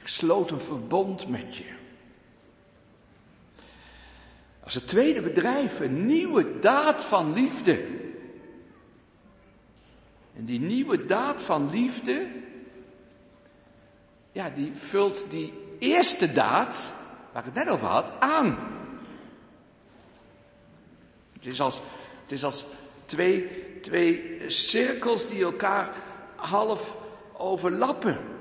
[0.00, 1.75] Ik sloot een verbond met je.
[4.66, 7.84] Als het tweede bedrijf een nieuwe daad van liefde.
[10.36, 12.26] En die nieuwe daad van liefde,
[14.32, 16.90] ja, die vult die eerste daad,
[17.32, 18.58] waar ik het net over had, aan.
[21.32, 21.80] Het is als,
[22.22, 22.64] het is als
[23.04, 23.50] twee,
[23.80, 25.94] twee cirkels die elkaar
[26.36, 26.98] half
[27.32, 28.35] overlappen.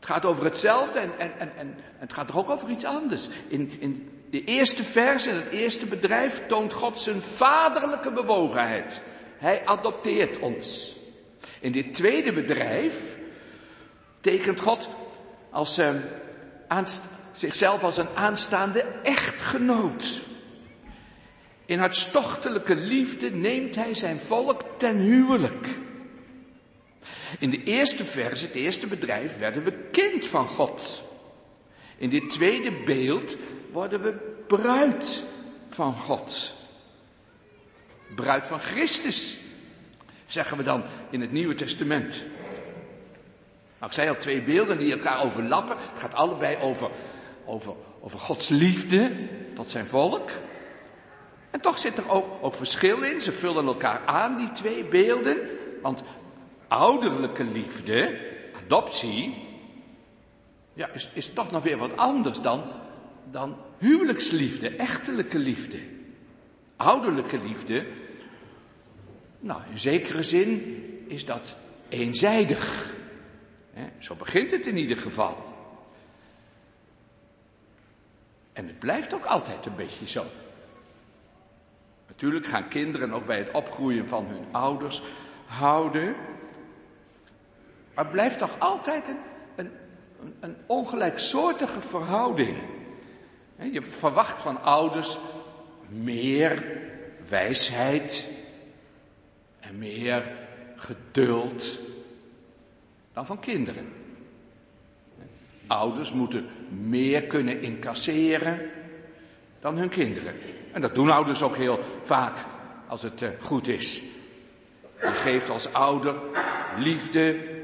[0.00, 3.28] Het gaat over hetzelfde en, en, en, en het gaat er ook over iets anders.
[3.48, 9.00] In, in de eerste vers, in het eerste bedrijf, toont God zijn vaderlijke bewogenheid.
[9.38, 10.96] Hij adopteert ons.
[11.60, 13.18] In dit tweede bedrijf
[14.20, 14.88] tekent God
[15.50, 15.94] als, eh,
[17.32, 20.22] zichzelf als een aanstaande echtgenoot.
[21.66, 25.68] In hartstochtelijke liefde neemt hij zijn volk ten huwelijk.
[27.38, 31.02] In de eerste vers, het eerste bedrijf, werden we kind van God.
[31.96, 33.36] In dit tweede beeld
[33.72, 34.14] worden we
[34.46, 35.22] bruid
[35.68, 36.54] van God.
[38.14, 39.38] Bruid van Christus,
[40.26, 42.22] zeggen we dan in het Nieuwe Testament.
[43.78, 45.76] Nou, ik zei al twee beelden die elkaar overlappen.
[45.78, 46.90] Het gaat allebei over,
[47.44, 49.12] over, over Gods liefde
[49.54, 50.30] tot zijn volk.
[51.50, 53.20] En toch zit er ook, ook verschil in.
[53.20, 55.38] Ze vullen elkaar aan, die twee beelden.
[55.82, 56.02] Want
[56.70, 58.20] ouderlijke liefde,
[58.64, 59.48] adoptie,
[60.72, 62.64] ja, is, is toch nog weer wat anders dan,
[63.30, 65.78] dan huwelijksliefde, echtelijke liefde.
[66.76, 67.86] Ouderlijke liefde,
[69.40, 71.56] nou in zekere zin is dat
[71.88, 72.94] eenzijdig.
[73.98, 75.36] Zo begint het in ieder geval.
[78.52, 80.24] En het blijft ook altijd een beetje zo.
[82.06, 85.02] Natuurlijk gaan kinderen ook bij het opgroeien van hun ouders
[85.46, 86.16] houden.
[88.00, 89.18] Maar blijft toch altijd een,
[89.56, 89.70] een,
[90.40, 92.56] een ongelijksoortige verhouding.
[93.72, 95.18] Je verwacht van ouders
[95.88, 96.80] meer
[97.28, 98.28] wijsheid
[99.60, 100.24] en meer
[100.76, 101.78] geduld
[103.12, 103.92] dan van kinderen.
[105.66, 106.48] Ouders moeten
[106.88, 108.70] meer kunnen incasseren
[109.60, 110.34] dan hun kinderen.
[110.72, 112.36] En dat doen ouders ook heel vaak
[112.86, 114.02] als het eh, goed is.
[115.00, 116.14] Je geeft als ouder
[116.76, 117.58] liefde,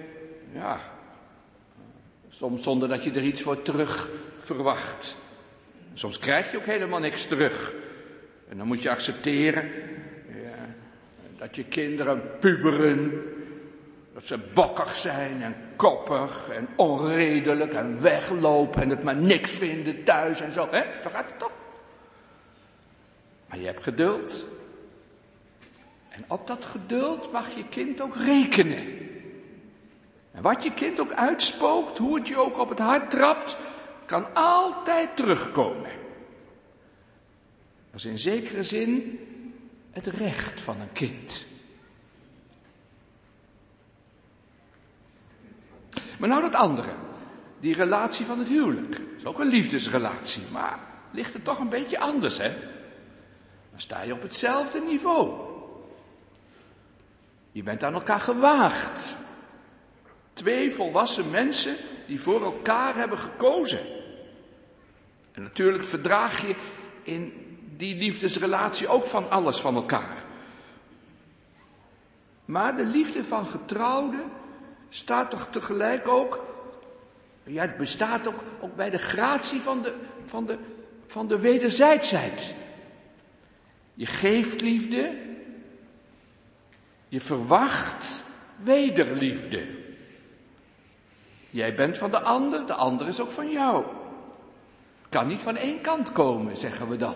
[0.57, 0.81] ja,
[2.29, 5.17] soms zonder dat je er iets voor terug verwacht.
[5.95, 7.75] Soms krijg je ook helemaal niks terug.
[8.49, 9.71] En dan moet je accepteren
[11.39, 13.23] dat je kinderen puberen,
[14.15, 20.05] dat ze bokkig zijn en koppig en onredelijk en weglopen en het maar niks vinden
[20.05, 20.69] thuis en zo.
[20.71, 20.83] Hè?
[21.03, 21.53] Zo gaat het toch?
[23.49, 24.47] Maar je hebt geduld.
[26.09, 28.85] En op dat geduld mag je kind ook rekenen.
[30.37, 33.57] En wat je kind ook uitspookt, hoe het je ook op het hart trapt,
[34.05, 35.91] kan altijd terugkomen.
[37.91, 39.21] Dat is in zekere zin
[39.91, 41.45] het recht van een kind.
[46.19, 46.93] Maar nou dat andere,
[47.61, 48.91] die relatie van het huwelijk.
[48.91, 50.79] Dat is ook een liefdesrelatie, maar
[51.11, 52.49] ligt het toch een beetje anders, hè?
[53.71, 55.41] Dan sta je op hetzelfde niveau.
[57.53, 59.17] Je bent aan elkaar gewaagd.
[60.37, 61.77] Twee volwassen mensen
[62.07, 63.79] die voor elkaar hebben gekozen.
[65.33, 66.57] En natuurlijk verdraag je
[67.03, 67.33] in
[67.77, 70.25] die liefdesrelatie ook van alles van elkaar.
[72.45, 74.25] Maar de liefde van getrouwden
[74.89, 76.45] staat toch tegelijk ook,
[77.45, 80.59] ja, het bestaat ook, ook bij de gratie van de, van de,
[81.07, 82.55] van de wederzijdsheid.
[83.95, 85.17] Je geeft liefde,
[87.09, 88.23] je verwacht
[88.63, 89.76] wederliefde.
[91.57, 93.85] Jij bent van de ander, de ander is ook van jou.
[95.09, 97.15] Kan niet van één kant komen, zeggen we dan.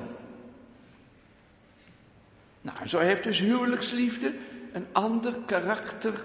[2.61, 4.35] Nou, zo heeft dus huwelijksliefde
[4.73, 6.25] een ander karakter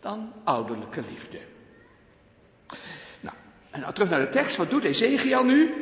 [0.00, 1.38] dan ouderlijke liefde.
[3.20, 3.36] Nou,
[3.70, 4.56] en nou terug naar de tekst.
[4.56, 5.74] Wat doet Ezekiel nu?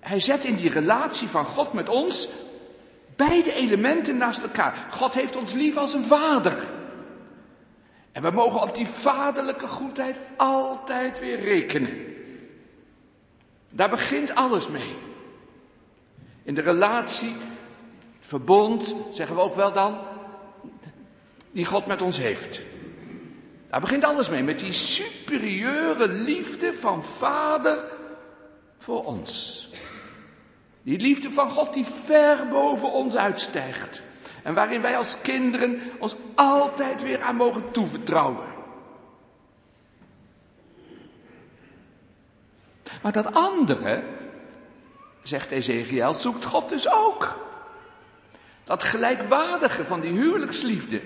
[0.00, 2.28] Hij zet in die relatie van God met ons
[3.16, 4.86] beide elementen naast elkaar.
[4.90, 6.78] God heeft ons lief als een vader.
[8.20, 12.04] En we mogen op die vaderlijke goedheid altijd weer rekenen.
[13.70, 14.96] Daar begint alles mee.
[16.42, 17.36] In de relatie,
[18.18, 19.98] verbond, zeggen we ook wel dan,
[21.50, 22.60] die God met ons heeft.
[23.70, 27.78] Daar begint alles mee, met die superieure liefde van Vader
[28.78, 29.68] voor ons.
[30.82, 34.02] Die liefde van God die ver boven ons uitstijgt.
[34.42, 38.46] En waarin wij als kinderen ons altijd weer aan mogen toevertrouwen.
[43.02, 44.02] Maar dat andere,
[45.22, 47.48] zegt Ezekiel, zoekt God dus ook.
[48.64, 51.00] Dat gelijkwaardige van die huwelijksliefde.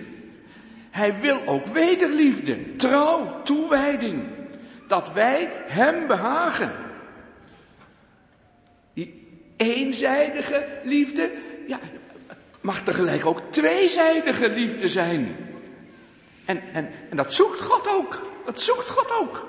[0.90, 4.24] Hij wil ook wederliefde, trouw, toewijding.
[4.88, 6.72] Dat wij Hem behagen.
[8.94, 11.30] Die eenzijdige liefde,
[11.66, 11.78] ja,
[12.64, 15.36] mag tegelijk ook tweezijdige liefde zijn.
[16.44, 18.18] En, en, en dat zoekt God ook.
[18.44, 19.48] Dat zoekt God ook.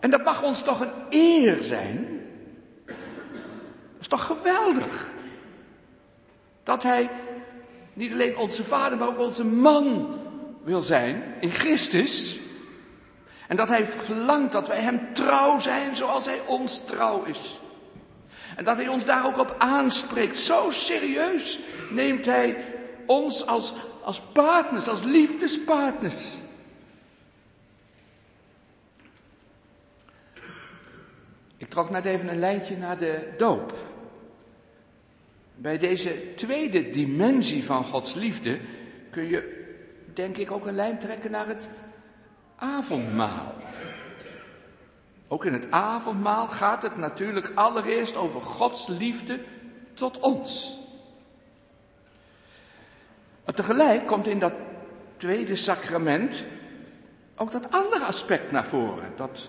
[0.00, 2.20] En dat mag ons toch een eer zijn.
[2.86, 5.06] Dat is toch geweldig.
[6.62, 7.10] Dat Hij
[7.92, 10.18] niet alleen onze vader, maar ook onze man
[10.64, 12.38] wil zijn in Christus.
[13.48, 17.60] En dat Hij verlangt dat wij Hem trouw zijn zoals Hij ons trouw is.
[18.56, 20.38] En dat Hij ons daar ook op aanspreekt.
[20.38, 21.58] Zo serieus
[21.90, 22.64] neemt Hij
[23.06, 23.72] ons als,
[24.02, 26.38] als partners, als liefdespartners.
[31.56, 33.90] Ik trok net even een lijntje naar de doop.
[35.54, 38.60] Bij deze tweede dimensie van Gods liefde
[39.10, 39.64] kun je,
[40.14, 41.68] denk ik, ook een lijn trekken naar het
[42.56, 43.54] avondmaal.
[45.32, 49.40] Ook in het avondmaal gaat het natuurlijk allereerst over Gods liefde
[49.92, 50.78] tot ons.
[53.44, 54.52] Maar tegelijk komt in dat
[55.16, 56.44] tweede sacrament
[57.36, 59.12] ook dat andere aspect naar voren.
[59.16, 59.48] Dat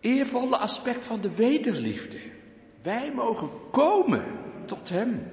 [0.00, 2.18] eervolle aspect van de wederliefde.
[2.82, 4.24] Wij mogen komen
[4.64, 5.28] tot Hem.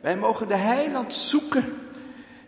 [0.00, 1.64] Wij mogen de heiland zoeken.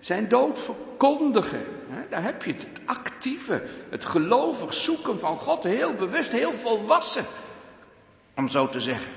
[0.01, 1.65] Zijn dood verkondigen.
[2.13, 5.63] Daar heb je het, actieve, het gelovig zoeken van God.
[5.63, 7.25] Heel bewust, heel volwassen.
[8.35, 9.13] Om zo te zeggen.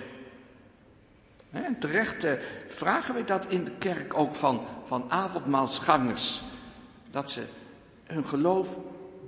[1.52, 2.34] En terecht eh,
[2.68, 6.41] vragen we dat in de kerk ook van, van avondmaalsgangers.
[7.12, 7.46] Dat ze
[8.04, 8.80] hun geloof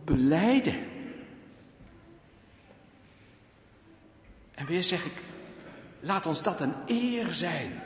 [0.06, 0.86] beleiden.
[4.52, 5.24] En weer zeg ik,
[6.00, 7.82] laat ons dat een eer zijn.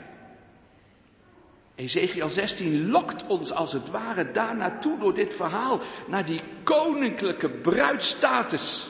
[1.81, 7.49] Ezekiel 16 lokt ons als het ware daar naartoe door dit verhaal, naar die koninklijke
[7.49, 8.87] bruidstatus.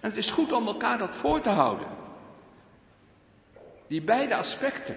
[0.00, 1.86] En het is goed om elkaar dat voor te houden.
[3.86, 4.96] Die beide aspecten.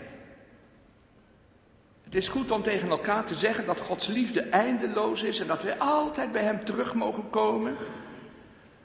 [2.03, 5.63] Het is goed om tegen elkaar te zeggen dat Gods liefde eindeloos is en dat
[5.63, 7.77] wij altijd bij Hem terug mogen komen.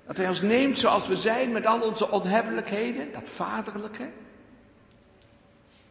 [0.07, 4.11] Dat Hij ons neemt zoals we zijn met al onze onhebbelijkheden, dat vaderlijke.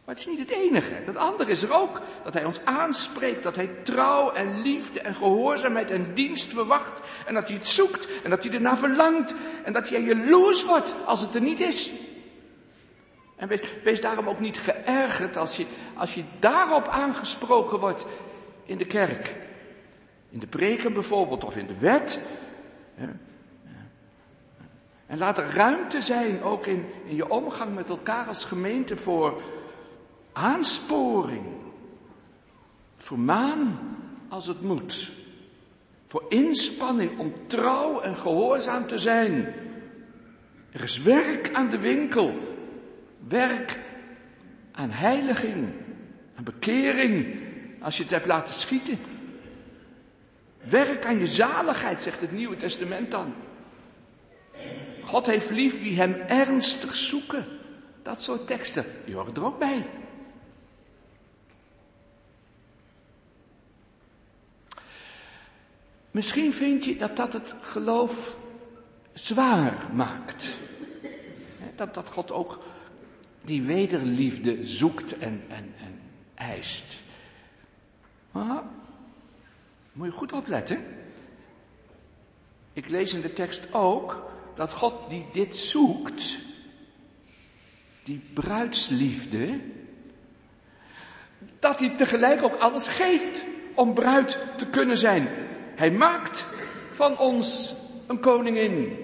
[0.04, 1.04] Maar het is niet het enige.
[1.06, 2.00] Dat andere is er ook.
[2.24, 7.00] Dat Hij ons aanspreekt, dat Hij trouw en liefde en gehoorzaamheid en dienst verwacht.
[7.26, 9.34] En dat Hij het zoekt en dat Hij ernaar verlangt.
[9.64, 11.90] En dat Hij jaloers wordt als het er niet is.
[13.36, 18.06] En wees, wees daarom ook niet geërgerd als je, als je daarop aangesproken wordt
[18.64, 19.34] in de kerk.
[20.30, 22.20] In de preken bijvoorbeeld of in de wet.
[25.06, 29.42] En laat er ruimte zijn, ook in, in je omgang met elkaar als gemeente, voor
[30.32, 31.46] aansporing,
[32.96, 33.78] voor maan
[34.28, 35.12] als het moet,
[36.06, 39.54] voor inspanning om trouw en gehoorzaam te zijn.
[40.70, 42.34] Er is werk aan de winkel,
[43.28, 43.78] werk
[44.72, 45.68] aan heiliging,
[46.34, 47.36] aan bekering,
[47.80, 48.98] als je het hebt laten schieten.
[50.62, 53.34] Werk aan je zaligheid, zegt het Nieuwe Testament dan.
[55.04, 57.46] God heeft lief wie hem ernstig zoeken.
[58.02, 59.84] Dat soort teksten, die horen er ook bij.
[66.12, 68.38] Misschien vind je dat dat het geloof
[69.12, 70.48] zwaar maakt.
[71.76, 72.62] Dat, dat God ook
[73.44, 76.00] die wederliefde zoekt en, en, en
[76.34, 76.84] eist.
[78.30, 78.62] Maar
[79.92, 80.84] moet je goed opletten.
[82.72, 86.38] Ik lees in de tekst ook dat God die dit zoekt,
[88.04, 89.60] die bruidsliefde,
[91.58, 93.44] dat hij tegelijk ook alles geeft
[93.74, 95.28] om bruid te kunnen zijn.
[95.74, 96.46] Hij maakt
[96.90, 97.74] van ons
[98.06, 98.96] een koningin.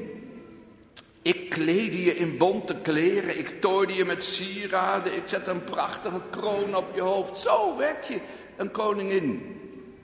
[1.23, 6.21] Ik kleedde je in bonte kleren, ik tooide je met sieraden, ik zet een prachtige
[6.31, 7.39] kroon op je hoofd.
[7.39, 8.21] Zo werd je
[8.57, 9.57] een koningin.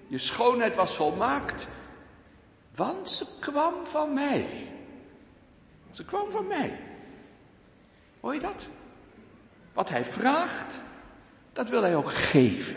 [0.07, 1.67] Je schoonheid was volmaakt,
[2.75, 4.47] want ze kwam van mij.
[5.93, 6.79] Ze kwam van mij.
[8.21, 8.67] Hoor je dat?
[9.73, 10.81] Wat hij vraagt,
[11.53, 12.77] dat wil hij ook geven.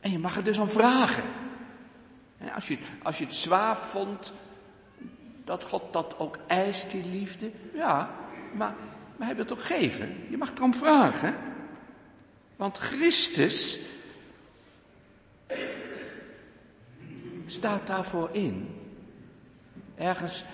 [0.00, 1.41] En je mag er dus om vragen.
[2.54, 4.32] Als je, als je het zwaar vond
[5.44, 8.14] dat God dat ook eist, die liefde, ja,
[8.52, 8.74] maar,
[9.16, 10.26] maar hij wil het ook geven.
[10.30, 11.34] Je mag erom vragen.
[12.56, 13.78] Want Christus
[17.46, 18.80] staat daarvoor in.
[19.96, 20.44] Ergens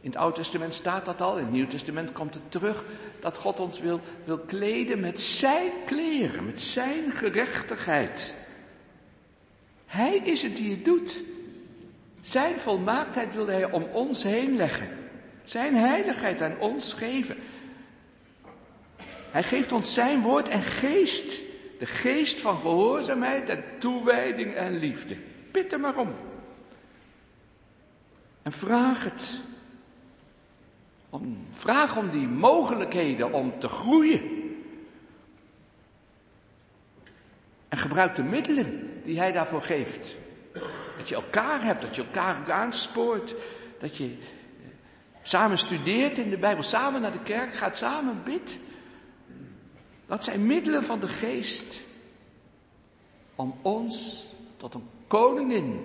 [0.00, 2.84] in het Oude Testament staat dat al, in het Nieuw Testament komt het terug,
[3.20, 8.34] dat God ons wil, wil kleden met zijn kleren, met zijn gerechtigheid.
[9.90, 11.22] Hij is het die het doet.
[12.20, 14.88] Zijn volmaaktheid wil hij om ons heen leggen.
[15.44, 17.36] Zijn heiligheid aan ons geven.
[19.30, 21.40] Hij geeft ons zijn woord en geest.
[21.78, 25.16] De geest van gehoorzaamheid en toewijding en liefde.
[25.52, 26.12] Bid er maar om.
[28.42, 29.40] En vraag het.
[31.10, 34.20] Om, vraag om die mogelijkheden om te groeien.
[37.68, 40.16] En gebruik de middelen die hij daarvoor geeft.
[40.96, 43.34] Dat je elkaar hebt, dat je elkaar ook aanspoort.
[43.78, 44.68] Dat je eh,
[45.22, 48.58] samen studeert in de Bijbel, samen naar de kerk gaat, samen bidt.
[50.06, 51.80] Dat zijn middelen van de geest
[53.34, 54.26] om ons
[54.56, 55.80] tot een koningin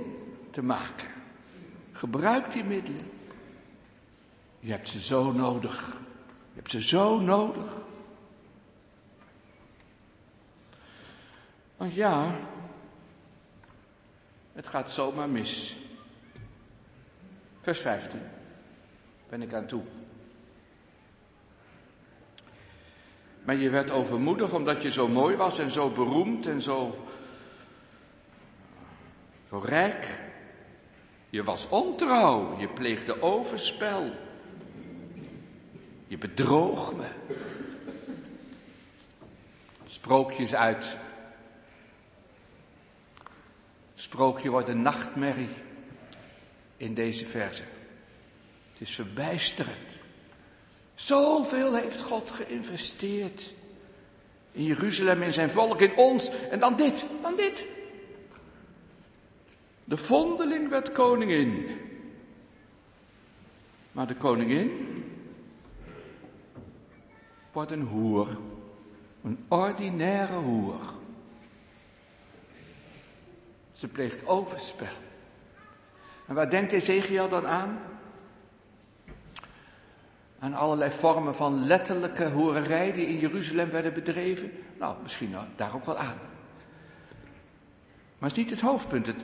[0.52, 1.08] te maken.
[1.92, 3.12] Gebruik die middelen.
[4.60, 6.00] Je hebt ze zo nodig.
[6.28, 7.86] Je hebt ze zo nodig.
[11.78, 12.36] Want ja,
[14.56, 15.76] het gaat zomaar mis.
[17.62, 18.20] Vers 15
[19.30, 19.82] ben ik aan toe.
[23.44, 26.96] Maar je werd overmoedig omdat je zo mooi was en zo beroemd en zo,
[29.50, 30.20] zo rijk.
[31.30, 34.12] Je was ontrouw, je pleegde overspel.
[36.08, 37.08] Je bedroog me.
[39.86, 40.98] Sprookjes uit.
[44.06, 45.50] Sprookje wordt een nachtmerrie
[46.78, 47.64] in deze verse.
[48.72, 49.98] Het is verbijsterend.
[50.96, 53.54] Zoveel heeft God geïnvesteerd.
[54.52, 56.30] In Jeruzalem, in zijn volk, in ons.
[56.50, 57.66] En dan dit, dan dit.
[59.84, 61.68] De vondeling werd koningin.
[63.92, 65.04] Maar de koningin
[67.52, 68.38] wordt een hoer.
[69.24, 70.95] Een ordinaire hoer.
[73.76, 74.88] Ze pleegt overspel.
[76.28, 77.80] En waar denkt Ezekiel dan aan?
[80.40, 84.52] Aan allerlei vormen van letterlijke hoererij die in Jeruzalem werden bedreven.
[84.80, 86.18] Nou, misschien daar ook wel aan.
[88.18, 89.08] Maar het is niet het hoofdpunt.
[89.08, 89.22] Het,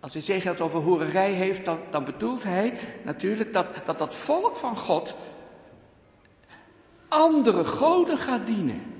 [0.00, 4.56] als Ezekiel het over hoererij heeft, dan, dan bedoelt hij natuurlijk dat, dat dat volk
[4.56, 5.16] van God
[7.08, 8.95] andere goden gaat dienen.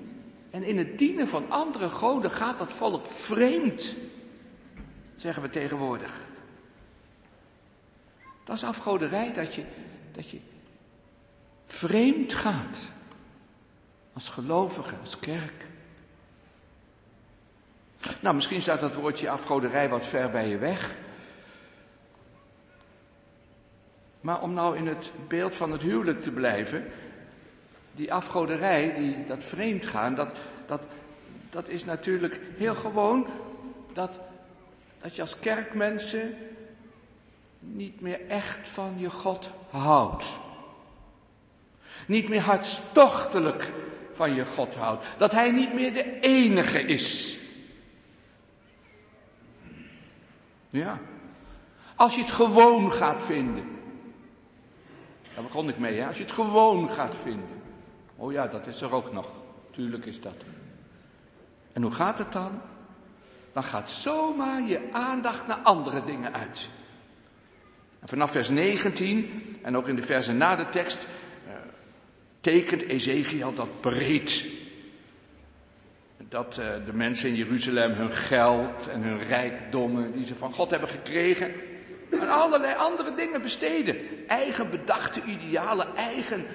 [0.57, 3.97] En in het dienen van andere goden gaat dat volk vreemd,
[5.17, 6.27] zeggen we tegenwoordig.
[8.45, 9.65] Dat is afgoderij, dat je,
[10.13, 10.39] dat je
[11.67, 12.79] vreemd gaat.
[14.13, 15.67] Als gelovige, als kerk.
[18.21, 20.97] Nou, misschien staat dat woordje afgoderij wat ver bij je weg.
[24.21, 26.85] Maar om nou in het beeld van het huwelijk te blijven,
[27.97, 30.83] die afgoderij, die, dat vreemdgaan, dat, dat,
[31.51, 33.27] dat is natuurlijk heel gewoon
[33.93, 34.21] dat,
[35.01, 36.35] dat je als kerkmensen
[37.59, 40.39] niet meer echt van je God houdt.
[42.07, 43.73] Niet meer hartstochtelijk
[44.13, 45.07] van je God houdt.
[45.17, 47.39] Dat Hij niet meer de enige is.
[50.71, 50.99] Ja.
[51.97, 53.65] Als je het gewoon gaat vinden.
[55.35, 56.07] Daar begon ik mee, hè?
[56.07, 57.56] Als je het gewoon gaat vinden.
[58.17, 59.33] Oh ja, dat is er ook nog.
[59.71, 60.37] Tuurlijk is dat.
[61.73, 62.61] En hoe gaat het dan?
[63.53, 66.69] Dan gaat zomaar je aandacht naar andere dingen uit.
[68.01, 71.07] En vanaf vers 19 en ook in de versen na de tekst
[71.47, 71.53] eh,
[72.41, 74.47] tekent Ezekiel dat breed.
[76.29, 80.71] Dat eh, de mensen in Jeruzalem hun geld en hun rijkdommen die ze van God
[80.71, 81.53] hebben gekregen,
[82.21, 83.97] aan allerlei andere dingen besteden.
[84.27, 86.47] Eigen bedachte idealen, eigen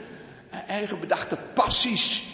[0.51, 2.29] eigen bedachte passies.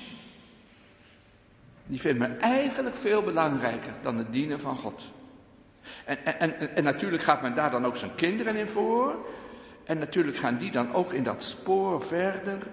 [1.85, 5.03] Die vindt men eigenlijk veel belangrijker dan het dienen van God.
[6.05, 9.25] En, en, en, natuurlijk gaat men daar dan ook zijn kinderen in voor.
[9.83, 12.67] En natuurlijk gaan die dan ook in dat spoor verder.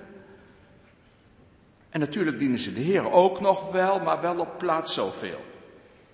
[1.90, 5.44] En natuurlijk dienen ze de Heer ook nog wel, maar wel op plaats zoveel.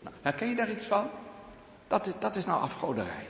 [0.01, 1.11] Nou, herken je daar iets van?
[1.87, 3.27] Dat is, dat is nou afgoderij.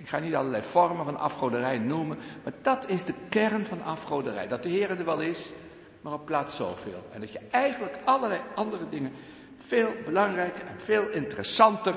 [0.00, 4.48] Ik ga niet allerlei vormen van afgoderij noemen, maar dat is de kern van afgoderij.
[4.48, 5.52] Dat de Heer er wel is,
[6.00, 7.06] maar op plaats zoveel.
[7.12, 9.12] En dat je eigenlijk allerlei andere dingen
[9.56, 11.94] veel belangrijker en veel interessanter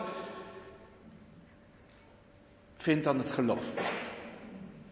[2.78, 3.66] vindt dan het geloof.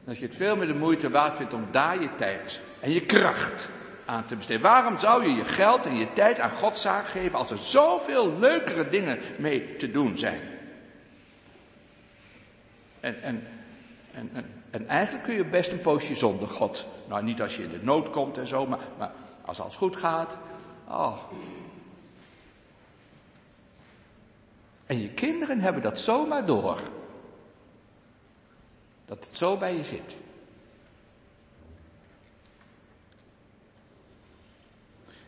[0.07, 3.05] Als je het veel meer de moeite waard vindt om daar je tijd en je
[3.05, 3.69] kracht
[4.05, 4.61] aan te besteden.
[4.61, 8.39] Waarom zou je je geld en je tijd aan Gods zaak geven als er zoveel
[8.39, 10.50] leukere dingen mee te doen zijn?
[13.01, 13.47] En, en,
[14.13, 16.85] en, en, en eigenlijk kun je best een poosje zonder God.
[17.07, 19.11] Nou, niet als je in de nood komt en zo, maar, maar
[19.45, 20.37] als alles goed gaat.
[20.87, 21.17] Oh.
[24.85, 26.79] En je kinderen hebben dat zomaar door.
[29.05, 30.15] Dat het zo bij je zit.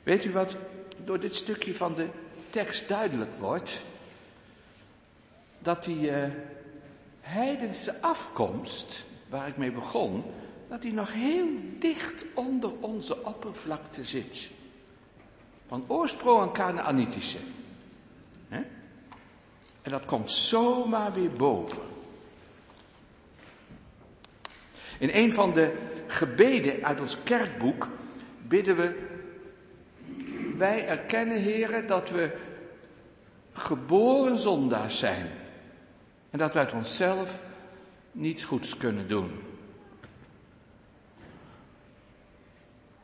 [0.04, 0.56] Weet u wat
[0.98, 2.08] door dit stukje van de
[2.50, 3.82] tekst duidelijk wordt?
[5.60, 6.26] Dat die uh,
[7.24, 10.24] heidense afkomst, waar ik mee begon,
[10.70, 11.48] dat die nog heel
[11.80, 14.50] dicht onder onze oppervlakte zit.
[15.68, 17.40] Van oorsprong een Canaanitische.
[19.84, 21.84] En dat komt zomaar weer boven.
[25.00, 27.90] In een van de gebeden uit ons kerkboek
[28.48, 29.08] bidden we,
[30.58, 32.38] wij erkennen, heren, dat we
[33.54, 35.43] geboren zondaars zijn.
[36.34, 37.44] En dat we uit onszelf
[38.12, 39.32] niets goeds kunnen doen.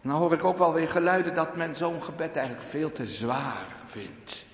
[0.02, 3.08] En dan hoor ik ook wel weer geluiden dat men zo'n gebed eigenlijk veel te
[3.08, 4.46] zwaar vindt.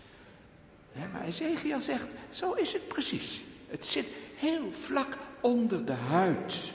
[1.12, 3.42] Maar Ezekiel zegt, zo is het precies.
[3.68, 6.74] Het zit heel vlak onder de huid.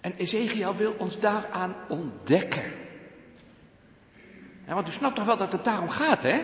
[0.00, 2.72] En Ezekiel wil ons daaraan ontdekken.
[4.66, 6.36] Want u snapt toch wel dat het daarom gaat, hè?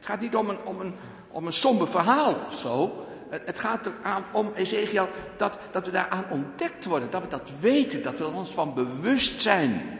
[0.00, 0.94] Het gaat niet om een, om een,
[1.30, 3.04] om een somber verhaal of zo.
[3.28, 7.10] Het, gaat eraan om, Ezekiel, dat, dat we daaraan ontdekt worden.
[7.10, 9.98] Dat we dat weten, dat we ons van bewust zijn.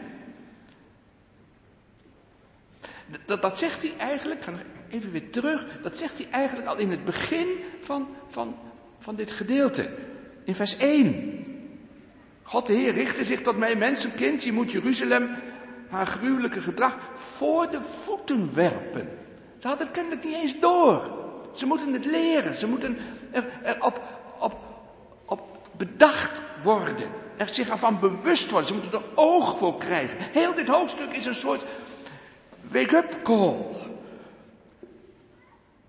[3.25, 6.67] Dat, dat zegt hij eigenlijk, ik ga nog even weer terug, dat zegt hij eigenlijk
[6.67, 7.47] al in het begin
[7.81, 8.55] van, van,
[8.99, 9.89] van dit gedeelte.
[10.43, 11.45] In vers 1.
[12.43, 15.29] God de Heer richtte zich tot mij, mensenkind, je moet Jeruzalem
[15.89, 19.09] haar gruwelijke gedrag voor de voeten werpen.
[19.59, 21.20] Ze hadden het kennelijk niet eens door.
[21.53, 22.97] Ze moeten het leren, ze moeten
[23.31, 24.01] er, er op,
[24.39, 24.57] op,
[25.25, 25.41] op
[25.77, 30.17] bedacht worden, er zich ervan bewust worden, ze moeten er oog voor krijgen.
[30.19, 31.63] Heel dit hoofdstuk is een soort
[32.61, 33.57] wake-up call.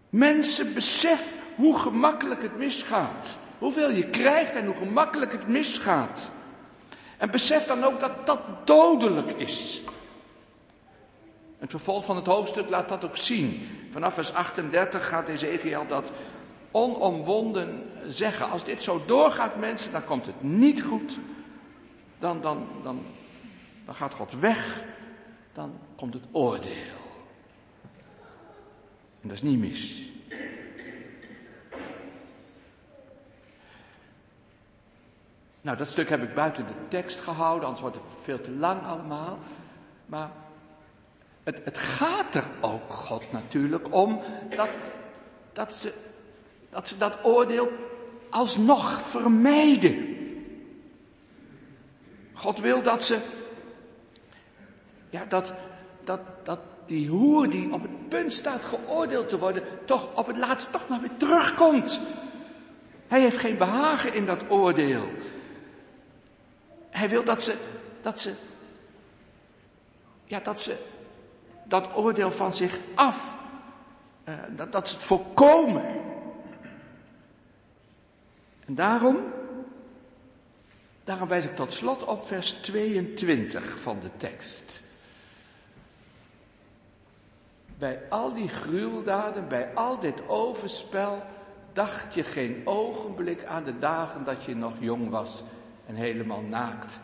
[0.08, 3.38] Mensen, besef hoe gemakkelijk het misgaat.
[3.58, 6.30] Hoeveel je krijgt en hoe gemakkelijk het misgaat.
[7.18, 9.82] En besef dan ook dat dat dodelijk is.
[11.58, 13.68] Het vervolg van het hoofdstuk laat dat ook zien.
[13.92, 16.12] Vanaf vers 38 gaat Ezekiel dat
[16.70, 18.50] onomwonden zeggen.
[18.50, 21.18] Als dit zo doorgaat, mensen, dan komt het niet goed.
[22.18, 23.04] Dan, dan, dan,
[23.84, 24.82] dan gaat God weg.
[25.52, 27.00] Dan komt het oordeel.
[29.20, 30.10] En dat is niet mis.
[35.60, 38.86] Nou, dat stuk heb ik buiten de tekst gehouden, anders wordt het veel te lang
[38.86, 39.38] allemaal.
[40.06, 40.30] Maar
[41.44, 44.20] het, gaat er ook God natuurlijk om
[44.56, 44.68] dat,
[45.52, 45.92] dat, ze,
[46.70, 47.68] dat ze dat oordeel
[48.30, 50.16] alsnog vermijden.
[52.32, 53.18] God wil dat ze,
[55.10, 55.52] ja, dat,
[56.04, 60.36] dat, dat die hoer die op het punt staat geoordeeld te worden, toch op het
[60.36, 62.00] laatst toch nog weer terugkomt.
[63.08, 65.08] Hij heeft geen behagen in dat oordeel.
[66.90, 67.54] Hij wil dat ze,
[68.02, 68.32] dat ze,
[70.24, 70.76] ja, dat ze
[71.72, 73.36] dat oordeel van zich af,
[74.28, 75.84] uh, dat, dat ze het voorkomen.
[78.64, 79.16] En daarom,
[81.04, 84.80] daarom wijs ik tot slot op vers 22 van de tekst.
[87.78, 91.22] Bij al die gruweldaden, bij al dit overspel,
[91.72, 95.42] dacht je geen ogenblik aan de dagen dat je nog jong was
[95.86, 96.98] en helemaal naakt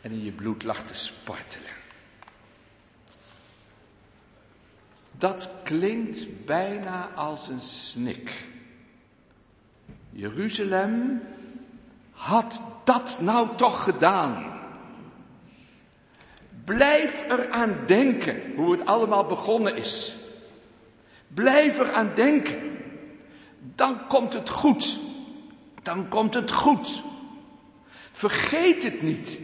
[0.00, 1.83] en in je bloed lag te spartelen.
[5.24, 8.44] Dat klinkt bijna als een snik.
[10.10, 11.22] Jeruzalem
[12.10, 14.60] had dat nou toch gedaan.
[16.64, 20.14] Blijf eraan denken hoe het allemaal begonnen is.
[21.28, 22.78] Blijf eraan denken.
[23.74, 24.98] Dan komt het goed.
[25.82, 27.02] Dan komt het goed.
[28.12, 29.40] Vergeet het niet.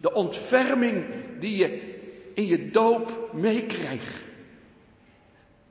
[0.00, 1.04] De ontferming
[1.40, 1.98] die je
[2.34, 4.32] in je doop meekrijgt.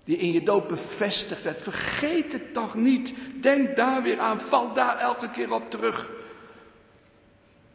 [0.04, 1.62] Die in je doop bevestigd werd.
[1.62, 3.14] Vergeet het toch niet.
[3.42, 4.40] Denk daar weer aan.
[4.40, 6.10] Val daar elke keer op terug.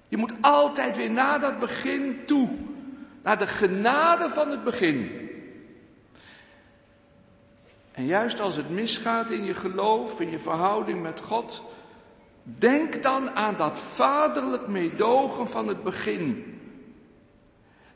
[0.09, 2.51] Je moet altijd weer naar dat begin toe.
[3.23, 5.27] Naar de genade van het begin.
[7.93, 11.63] En juist als het misgaat in je geloof, in je verhouding met God,
[12.43, 16.58] denk dan aan dat vaderlijk meedogen van het begin.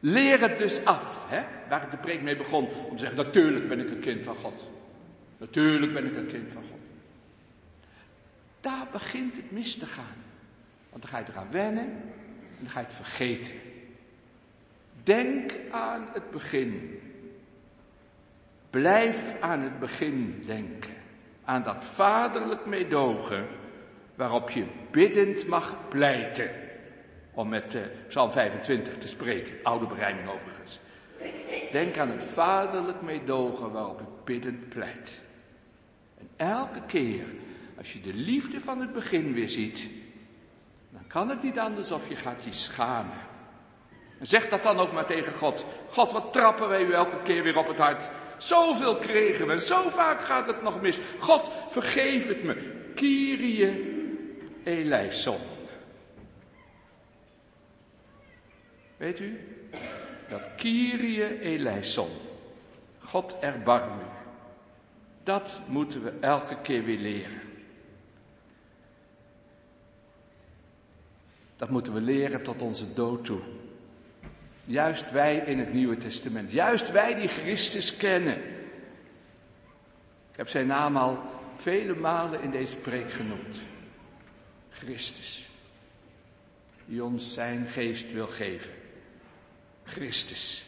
[0.04, 1.44] Leer het dus af, hè?
[1.68, 4.34] waar ik de preek mee begon, om te zeggen, natuurlijk ben ik een kind van
[4.34, 4.70] God.
[5.38, 6.78] Natuurlijk ben ik een kind van God.
[8.60, 10.16] Daar begint het mis te gaan.
[10.90, 13.52] Want dan ga je eraan wennen en dan ga je het vergeten.
[15.02, 17.00] Denk aan het begin.
[18.70, 20.94] Blijf aan het begin denken.
[21.44, 23.46] Aan dat vaderlijk meedogen
[24.14, 26.50] waarop je biddend mag pleiten.
[27.34, 30.80] Om met uh, Psalm 25 te spreken, oude berijming overigens.
[31.72, 35.20] Denk aan het vaderlijk meedogen waarop ik biddend pleit.
[36.18, 37.24] En elke keer
[37.78, 39.88] als je de liefde van het begin weer ziet,
[40.90, 43.16] dan kan het niet anders of je gaat je schamen.
[44.18, 45.64] En zeg dat dan ook maar tegen God.
[45.88, 48.10] God, wat trappen wij u elke keer weer op het hart.
[48.36, 50.98] Zoveel kregen we en zo vaak gaat het nog mis.
[51.18, 52.80] God, vergeef het me.
[52.94, 53.90] Kyrie
[54.64, 55.51] eleison.
[59.02, 59.38] Weet u?
[60.28, 62.10] Dat Kyrie eleison.
[62.98, 64.04] God erbarm u.
[65.22, 67.40] Dat moeten we elke keer weer leren.
[71.56, 73.40] Dat moeten we leren tot onze dood toe.
[74.64, 76.50] Juist wij in het Nieuwe Testament.
[76.50, 78.36] Juist wij die Christus kennen.
[80.30, 81.18] Ik heb zijn naam al
[81.56, 83.60] vele malen in deze preek genoemd.
[84.70, 85.48] Christus.
[86.86, 88.80] Die ons zijn geest wil geven.
[89.92, 90.64] Christus.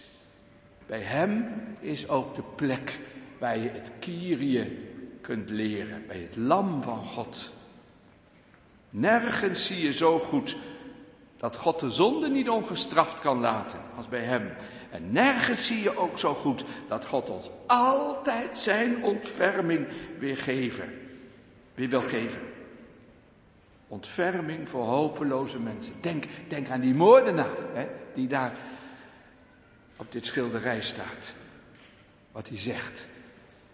[0.86, 1.46] Bij hem
[1.80, 2.98] is ook de plek
[3.38, 4.78] waar je het Kyrie
[5.20, 6.06] kunt leren.
[6.06, 7.52] Bij het lam van God.
[8.90, 10.56] Nergens zie je zo goed
[11.36, 14.50] dat God de zonde niet ongestraft kan laten als bij hem.
[14.90, 19.86] En nergens zie je ook zo goed dat God ons altijd zijn ontferming
[20.18, 20.88] weer geven.
[21.74, 22.42] Weer wil geven.
[23.88, 25.94] Ontferming voor hopeloze mensen.
[26.00, 28.56] Denk, denk aan die moordenaar, hè, die daar
[29.96, 31.34] op dit schilderij staat.
[32.32, 33.04] Wat hij zegt.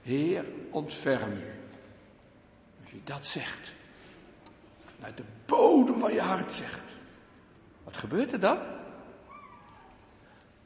[0.03, 1.45] Heer, ontferm u.
[2.83, 3.73] Als je dat zegt,
[5.01, 6.83] uit de bodem van je hart zegt,
[7.85, 8.59] wat gebeurt er dan?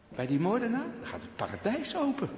[0.09, 0.87] Bij die moordenaar?
[1.03, 2.31] Gaat het paradijs open.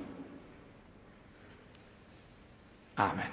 [2.95, 3.31] Amen.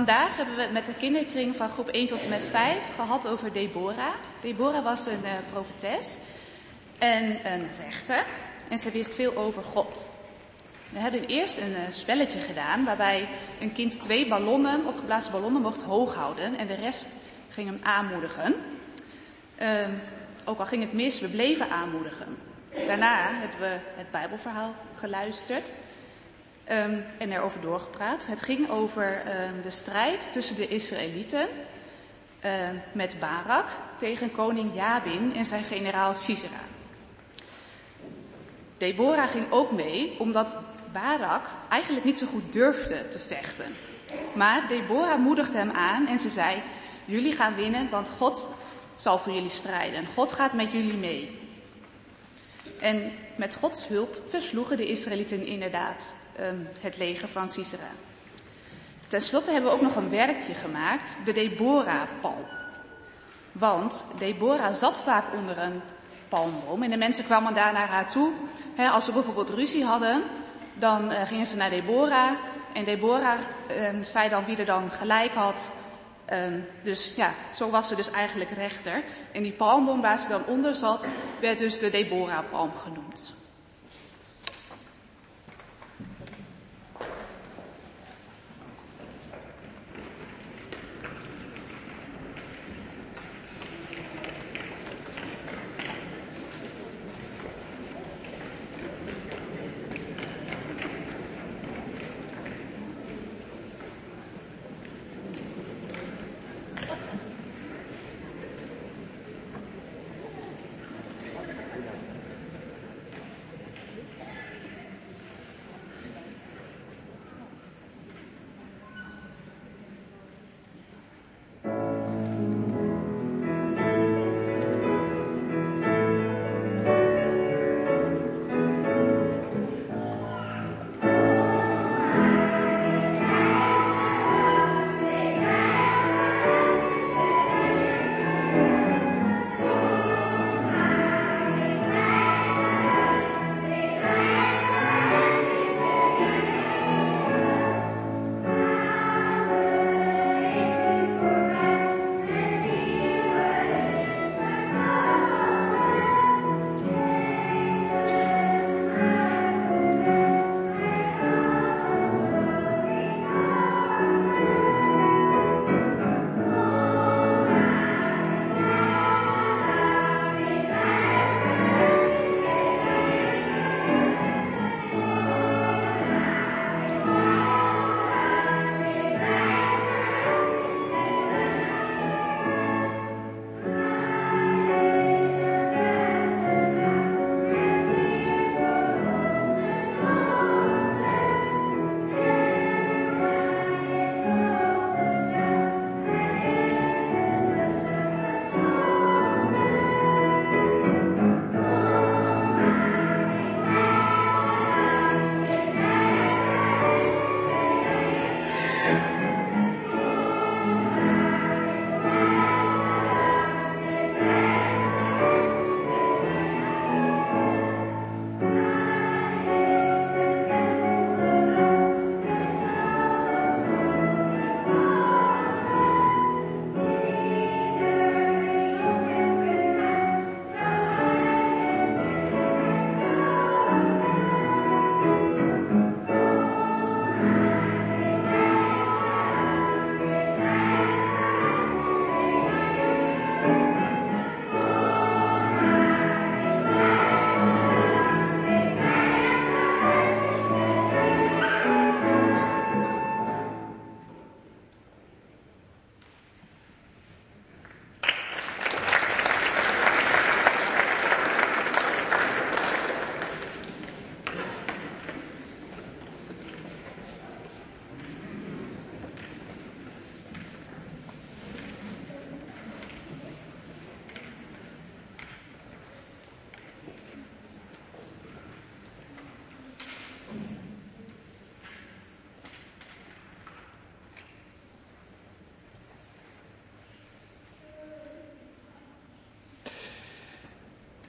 [0.00, 3.28] Vandaag hebben we het met de kinderkring van groep 1 tot en met 5 gehad
[3.28, 4.14] over Deborah.
[4.40, 6.18] Deborah was een uh, profetes
[6.98, 8.24] en een rechter
[8.68, 10.08] en ze wist veel over God.
[10.88, 13.28] We hebben eerst een uh, spelletje gedaan waarbij
[13.60, 17.08] een kind twee ballonnen, opgeblazen ballonnen, mocht hoog houden en de rest
[17.48, 18.54] ging hem aanmoedigen.
[19.62, 19.68] Uh,
[20.44, 22.36] ook al ging het mis, we bleven aanmoedigen.
[22.86, 25.72] Daarna hebben we het Bijbelverhaal geluisterd
[26.70, 28.26] um, en erover doorgepraat.
[28.26, 31.48] Het ging over um, de strijd tussen de Israëlieten
[32.44, 32.50] uh,
[32.92, 33.66] met Barak
[33.96, 36.60] tegen koning Jabin en zijn generaal Sisera.
[38.78, 40.58] Deborah ging ook mee omdat
[40.92, 43.74] Barak eigenlijk niet zo goed durfde te vechten.
[44.34, 46.62] Maar Deborah moedigde hem aan en ze zei,
[47.04, 48.48] jullie gaan winnen, want God
[48.96, 50.06] zal voor jullie strijden.
[50.14, 51.38] God gaat met jullie mee.
[52.80, 57.90] En met Gods hulp versloegen de Israëlieten inderdaad um, het leger van Sisera.
[59.08, 62.44] Ten slotte hebben we ook nog een werkje gemaakt, de Deborah-palm.
[63.52, 65.80] Want Deborah zat vaak onder een
[66.28, 68.32] palmboom en de mensen kwamen daar naar haar toe.
[68.92, 70.22] Als ze bijvoorbeeld ruzie hadden,
[70.74, 72.30] dan uh, gingen ze naar Deborah
[72.72, 73.38] en Deborah
[73.70, 75.70] um, zei dan wie er dan gelijk had.
[76.32, 79.02] Um, dus ja, zo was ze dus eigenlijk rechter.
[79.32, 81.06] En die palmboom waar ze dan onder zat,
[81.40, 83.39] werd dus de Deborah-palm genoemd.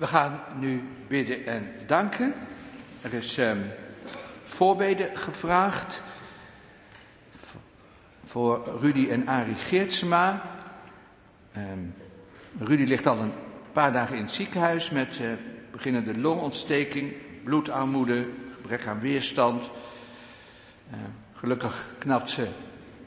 [0.01, 2.33] We gaan nu bidden en danken.
[3.01, 3.63] Er is um,
[4.43, 6.01] voorbeden gevraagd
[8.25, 10.41] voor Rudy en Arie Geertsma.
[11.53, 11.79] Ehm,
[12.59, 13.31] Rudy ligt al een
[13.71, 15.31] paar dagen in het ziekenhuis met uh,
[15.71, 17.13] beginnende longontsteking,
[17.43, 18.25] bloedarmoede,
[18.55, 19.71] gebrek aan weerstand.
[20.91, 20.97] Uh,
[21.33, 22.47] gelukkig knapt ze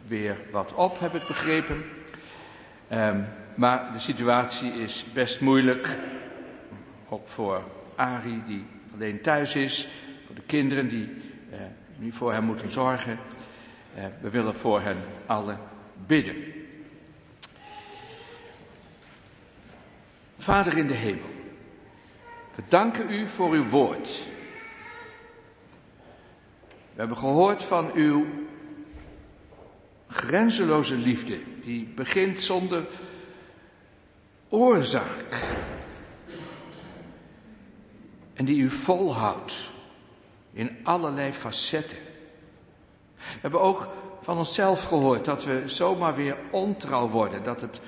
[0.06, 1.84] weer wat op, heb ik begrepen.
[2.92, 5.98] Um, maar de situatie is best moeilijk.
[7.14, 7.64] Ook voor
[7.94, 8.64] Ari, die
[8.94, 9.88] alleen thuis is.
[10.26, 11.08] Voor de kinderen die
[11.52, 11.58] uh,
[11.96, 13.18] nu voor hem moeten zorgen.
[13.96, 14.96] Uh, we willen voor hen
[15.26, 15.58] allen
[16.06, 16.36] bidden.
[20.38, 21.30] Vader in de hemel,
[22.54, 24.24] we danken u voor uw woord.
[26.92, 28.26] We hebben gehoord van uw
[30.08, 32.86] grenzeloze liefde, die begint zonder
[34.48, 35.24] oorzaak.
[38.34, 39.70] En die u volhoudt
[40.52, 41.98] in allerlei facetten.
[43.16, 43.88] We hebben ook
[44.20, 47.80] van onszelf gehoord dat we zomaar weer ontrouw worden, dat het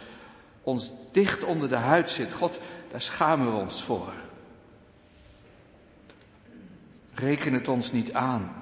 [0.63, 2.33] ons dicht onder de huid zit.
[2.33, 2.61] God,
[2.91, 4.13] daar schamen we ons voor.
[7.15, 8.53] Reken het ons niet aan.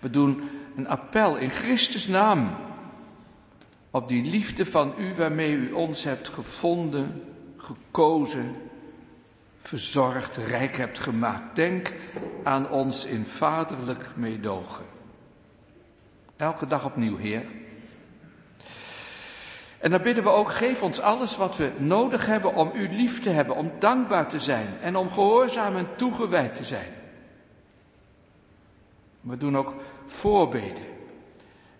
[0.00, 2.56] We doen een appel in Christus naam
[3.90, 7.22] op die liefde van u waarmee u ons hebt gevonden,
[7.56, 8.54] gekozen,
[9.68, 11.56] verzorgd, rijk hebt gemaakt.
[11.56, 11.92] Denk
[12.42, 14.84] aan ons in vaderlijk meedogen.
[16.36, 17.44] Elke dag opnieuw, Heer.
[19.78, 23.22] En dan bidden we ook, geef ons alles wat we nodig hebben om u lief
[23.22, 26.92] te hebben, om dankbaar te zijn en om gehoorzaam en toegewijd te zijn.
[29.20, 29.76] We doen ook
[30.06, 30.84] voorbeden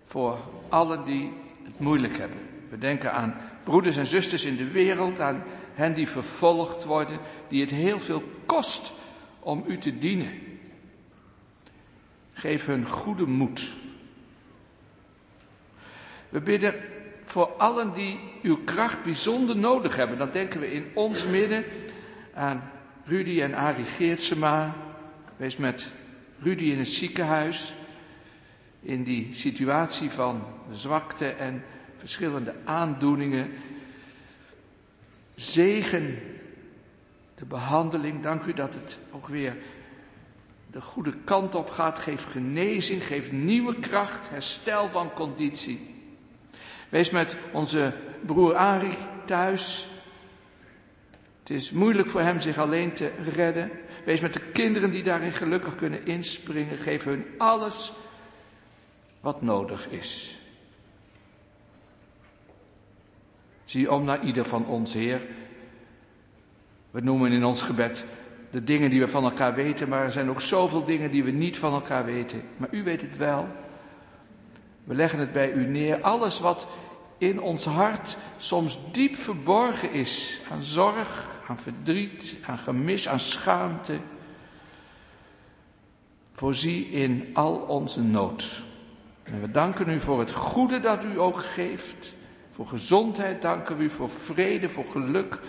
[0.04, 0.38] voor
[0.68, 1.32] allen die
[1.64, 2.38] het moeilijk hebben.
[2.70, 3.34] We denken aan
[3.64, 5.42] broeders en zusters in de wereld, aan
[5.74, 7.18] hen die vervolgd worden,
[7.48, 8.92] die het heel veel kost
[9.40, 10.30] om u te dienen.
[12.32, 13.76] Geef hun goede moed.
[16.28, 16.74] We bidden
[17.24, 20.18] voor allen die uw kracht bijzonder nodig hebben.
[20.18, 21.64] Dan denken we in ons midden
[22.34, 22.70] aan
[23.04, 24.74] Rudy en Arie Geertsema.
[25.36, 25.88] Wees met
[26.38, 27.74] Rudy in het ziekenhuis.
[28.80, 30.42] In die situatie van
[30.72, 31.64] zwakte en
[31.96, 33.50] verschillende aandoeningen.
[35.34, 36.18] Zegen
[37.34, 38.22] de behandeling.
[38.22, 39.56] Dank u dat het ook weer
[40.70, 41.98] de goede kant op gaat.
[41.98, 45.94] Geef genezing, geef nieuwe kracht, herstel van conditie.
[46.88, 47.94] Wees met onze
[48.26, 48.96] broer Ari
[49.26, 49.86] thuis.
[51.40, 53.70] Het is moeilijk voor hem zich alleen te redden.
[54.04, 56.78] Wees met de kinderen die daarin gelukkig kunnen inspringen.
[56.78, 57.92] Geef hun alles
[59.20, 60.40] wat nodig is.
[63.64, 65.20] Zie om naar ieder van ons, Heer.
[66.90, 68.04] We noemen in ons gebed
[68.54, 71.30] de dingen die we van elkaar weten, maar er zijn ook zoveel dingen die we
[71.30, 72.42] niet van elkaar weten.
[72.56, 73.48] Maar u weet het wel.
[74.84, 76.00] We leggen het bij u neer.
[76.00, 76.66] Alles wat
[77.18, 83.98] in ons hart soms diep verborgen is aan zorg, aan verdriet, aan gemis, aan schaamte.
[86.32, 88.64] Voorzie in al onze nood.
[89.22, 92.14] En we danken u voor het goede dat u ook geeft.
[92.54, 95.40] Voor gezondheid danken we u, voor vrede, voor geluk.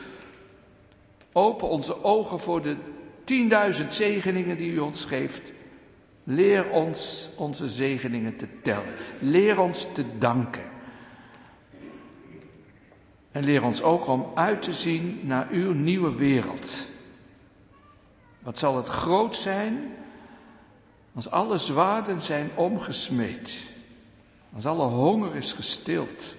[1.32, 2.78] Open onze ogen voor de
[3.24, 5.52] tienduizend zegeningen die u ons geeft.
[6.24, 8.94] Leer ons onze zegeningen te tellen.
[9.20, 10.64] Leer ons te danken.
[13.32, 16.86] En leer ons ook om uit te zien naar uw nieuwe wereld.
[18.40, 19.94] Wat zal het groot zijn
[21.14, 23.56] als alle zwaarden zijn omgesmeed.
[24.56, 26.36] Als alle honger is gestild.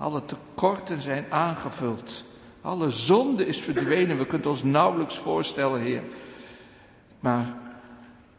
[0.00, 2.24] Alle tekorten zijn aangevuld.
[2.60, 4.18] Alle zonde is verdwenen.
[4.18, 6.02] We kunnen ons nauwelijks voorstellen, Heer.
[7.20, 7.54] Maar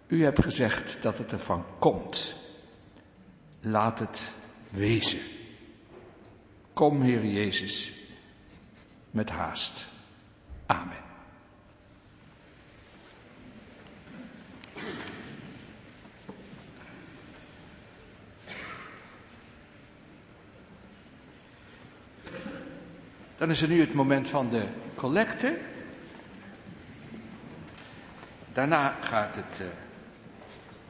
[0.07, 2.35] u hebt gezegd dat het ervan komt.
[3.59, 4.31] Laat het
[4.69, 5.19] wezen.
[6.73, 7.93] Kom, Heer Jezus,
[9.11, 9.85] met haast.
[10.65, 11.10] Amen.
[23.41, 24.63] Dan is er nu het moment van de
[24.95, 25.57] collecte.
[28.53, 29.67] Daarna gaat het, uh,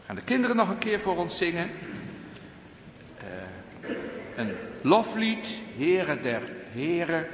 [0.06, 1.70] gaan de kinderen nog een keer voor ons zingen.
[3.24, 3.90] Uh,
[4.36, 5.48] een loflied,
[5.78, 6.42] Heren der
[6.72, 7.28] Heren.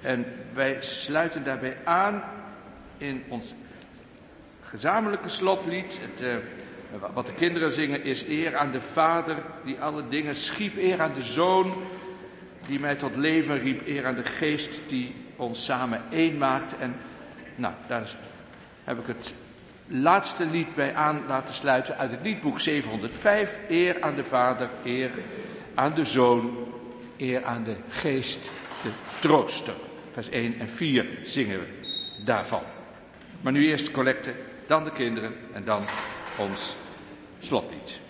[0.00, 2.22] En wij sluiten daarbij aan
[2.98, 3.54] in ons
[4.62, 6.00] gezamenlijke slotlied.
[6.00, 6.36] Het, uh,
[7.14, 11.14] wat de kinderen zingen is eer aan de Vader die alle dingen schiep, eer aan
[11.14, 11.72] de Zoon
[12.66, 16.78] die mij tot leven riep, eer aan de geest die ons samen één maakt.
[16.78, 16.96] En
[17.54, 18.08] nou, daar
[18.84, 19.34] heb ik het
[19.86, 23.58] laatste lied bij aan laten sluiten uit het liedboek 705.
[23.68, 25.10] Eer aan de Vader, eer
[25.74, 26.66] aan de Zoon,
[27.16, 28.50] eer aan de Geest,
[28.82, 29.74] de Trooster.
[30.12, 31.66] Vers 1 en 4 zingen we
[32.24, 32.62] daarvan.
[33.40, 34.32] Maar nu eerst de collecte,
[34.66, 35.84] dan de kinderen en dan
[36.36, 36.76] ons
[37.38, 38.00] slotlied.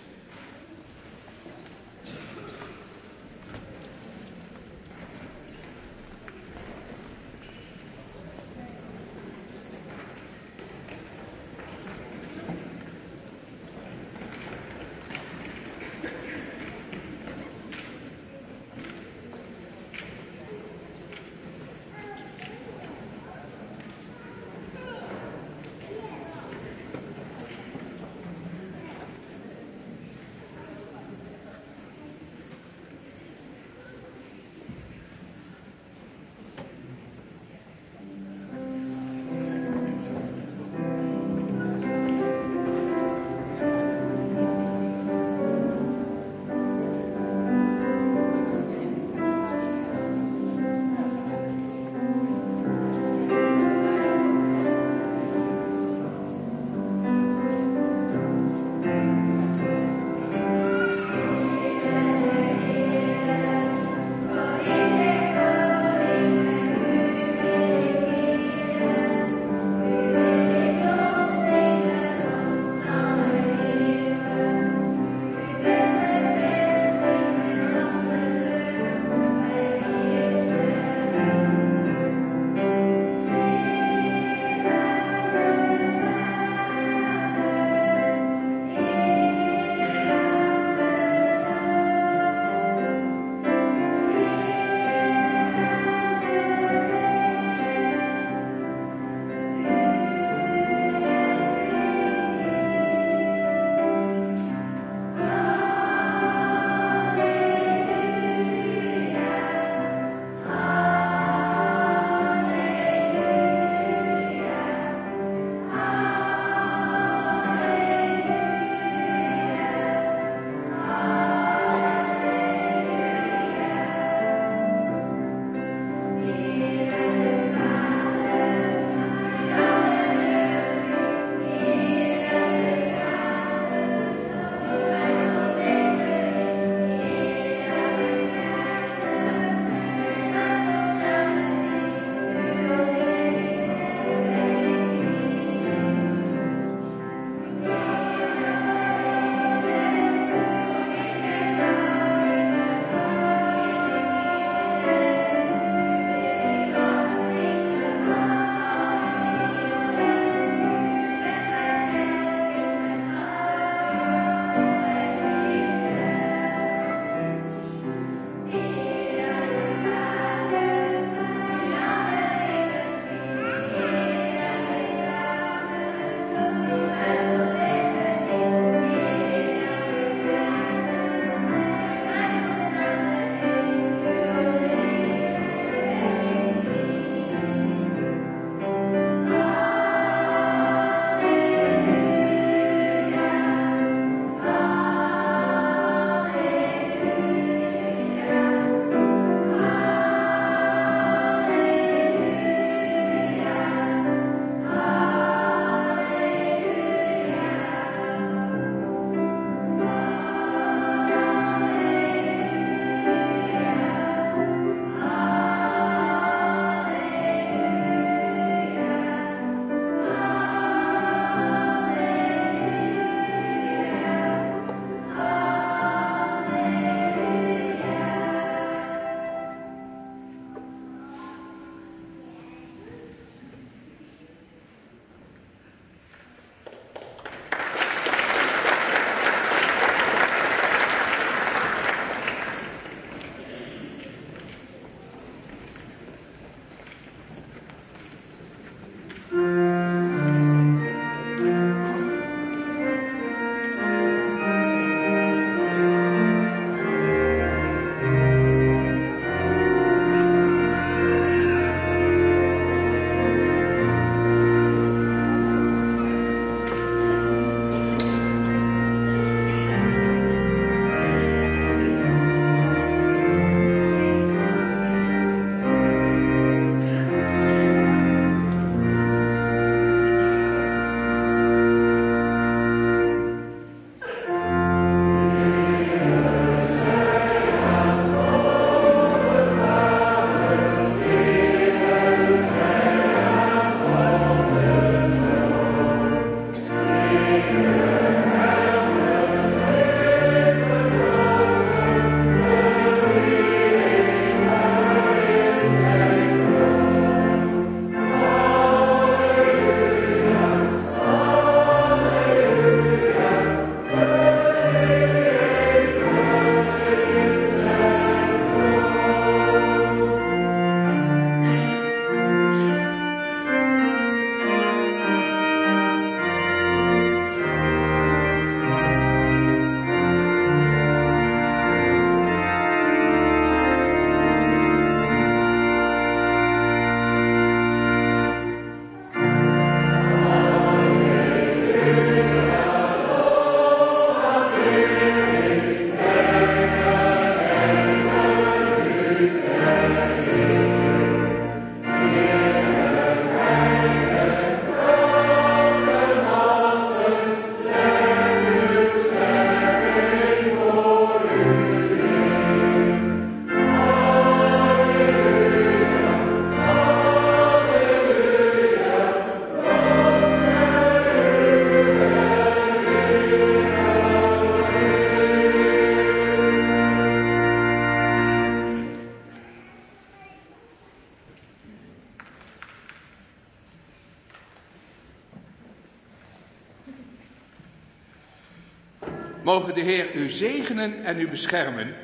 [390.15, 391.95] U zegenen en u beschermen.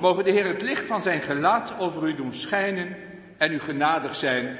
[0.00, 2.96] Mogen de Heer het licht van zijn gelaat over u doen schijnen
[3.36, 4.58] en u genadig zijn.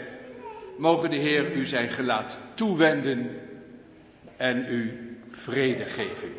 [0.79, 3.41] Mogen de Heer u zijn gelaat toewenden
[4.37, 4.99] en u
[5.31, 6.38] vrede geven.